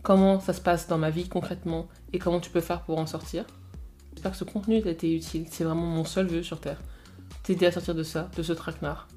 comment 0.02 0.38
ça 0.38 0.52
se 0.52 0.60
passe 0.60 0.86
dans 0.86 0.98
ma 0.98 1.10
vie 1.10 1.28
concrètement 1.28 1.88
et 2.12 2.18
comment 2.18 2.38
tu 2.38 2.50
peux 2.50 2.60
faire 2.60 2.82
pour 2.82 2.98
en 2.98 3.06
sortir? 3.06 3.44
J'espère 4.12 4.32
que 4.32 4.38
ce 4.38 4.44
contenu 4.44 4.80
t'a 4.80 4.90
été 4.90 5.12
utile. 5.12 5.46
C'est 5.50 5.64
vraiment 5.64 5.86
mon 5.86 6.04
seul 6.04 6.26
vœu 6.26 6.42
sur 6.42 6.60
Terre. 6.60 6.80
T'aider 7.42 7.66
à 7.66 7.72
sortir 7.72 7.94
de 7.94 8.04
ça, 8.04 8.30
de 8.36 8.42
ce 8.42 8.52
traquenard. 8.52 9.08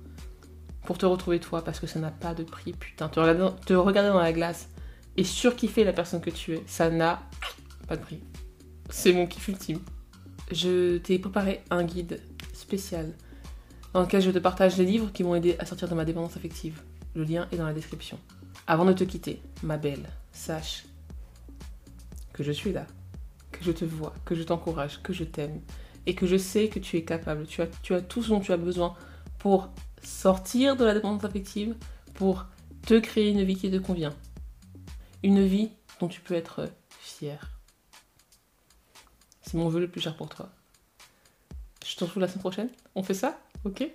Pour 0.86 0.98
te 0.98 1.06
retrouver 1.06 1.40
toi, 1.40 1.64
parce 1.64 1.80
que 1.80 1.88
ça 1.88 2.00
n'a 2.00 2.10
pas 2.10 2.34
de 2.34 2.44
prix, 2.44 2.72
putain. 2.74 3.08
Te 3.10 3.20
regarder, 3.20 3.48
te 3.66 3.74
regarder 3.74 4.10
dans 4.10 4.20
la 4.20 4.34
glace 4.34 4.70
et 5.16 5.24
surkiffer 5.24 5.84
la 5.84 5.94
personne 5.94 6.22
que 6.22 6.30
tu 6.30 6.54
es, 6.54 6.64
ça 6.66 6.90
n'a 6.90 7.22
pas 7.88 7.96
de 7.96 8.02
prix. 8.02 8.22
C'est 8.90 9.14
mon 9.14 9.28
kiff 9.28 9.48
ultime. 9.50 9.80
Je 10.52 10.98
t'ai 10.98 11.20
préparé 11.20 11.62
un 11.70 11.84
guide 11.84 12.22
spécial 12.68 13.14
dans 13.94 14.02
lequel 14.02 14.22
je 14.22 14.32
te 14.32 14.40
partage 14.40 14.78
les 14.78 14.86
livres 14.86 15.12
qui 15.14 15.24
m'ont 15.24 15.36
aidé 15.36 15.56
à 15.58 15.66
sortir 15.66 15.88
de 15.88 15.96
ma 15.96 16.04
dépendance 16.04 16.36
affective. 16.36 16.82
Le 17.16 17.24
lien 17.24 17.48
est 17.52 17.58
dans 17.58 17.66
la 17.66 17.74
description. 17.74 18.20
Avant 18.68 18.84
de 18.84 18.92
te 18.92 19.06
quitter, 19.06 19.42
ma 19.64 19.78
belle, 19.78 20.10
sache 20.34 20.86
que 22.34 22.44
je 22.44 22.52
suis 22.52 22.74
là 22.74 22.86
que 23.52 23.64
je 23.64 23.72
te 23.72 23.86
vois, 23.86 24.14
que 24.26 24.36
je 24.36 24.44
t'encourage, 24.44 25.02
que 25.02 25.14
je 25.14 25.24
t'aime 25.24 25.62
et 26.06 26.14
que 26.14 26.28
je 26.28 26.38
sais 26.38 26.68
que 26.68 26.80
tu 26.80 26.98
es 26.98 27.04
capable. 27.04 27.48
Tu 27.48 27.62
as, 27.62 27.68
tu 27.82 27.94
as 27.94 28.02
tout 28.02 28.22
ce 28.22 28.30
dont 28.30 28.40
tu 28.40 28.52
as 28.52 28.58
besoin 28.58 28.96
pour 29.40 29.70
sortir 30.04 30.76
de 30.76 30.86
la 30.86 30.94
dépendance 30.94 31.24
affective, 31.24 31.76
pour 32.14 32.46
te 32.86 33.00
créer 33.00 33.30
une 33.30 33.44
vie 33.44 33.56
qui 33.56 33.72
te 33.72 33.78
convient. 33.78 34.14
Une 35.24 35.46
vie 35.46 35.72
dont 36.00 36.08
tu 36.08 36.22
peux 36.22 36.36
être 36.36 36.70
fier. 37.00 37.52
C'est 39.42 39.56
mon 39.56 39.70
vœu 39.70 39.80
le 39.80 39.90
plus 39.90 40.02
cher 40.02 40.16
pour 40.16 40.30
toi. 40.30 40.50
Je 41.88 41.96
te 41.96 42.04
retrouve 42.04 42.22
la 42.22 42.28
semaine 42.28 42.42
prochaine. 42.42 42.70
On 42.96 43.04
fait 43.04 43.14
ça? 43.14 43.40
Ok 43.64 43.90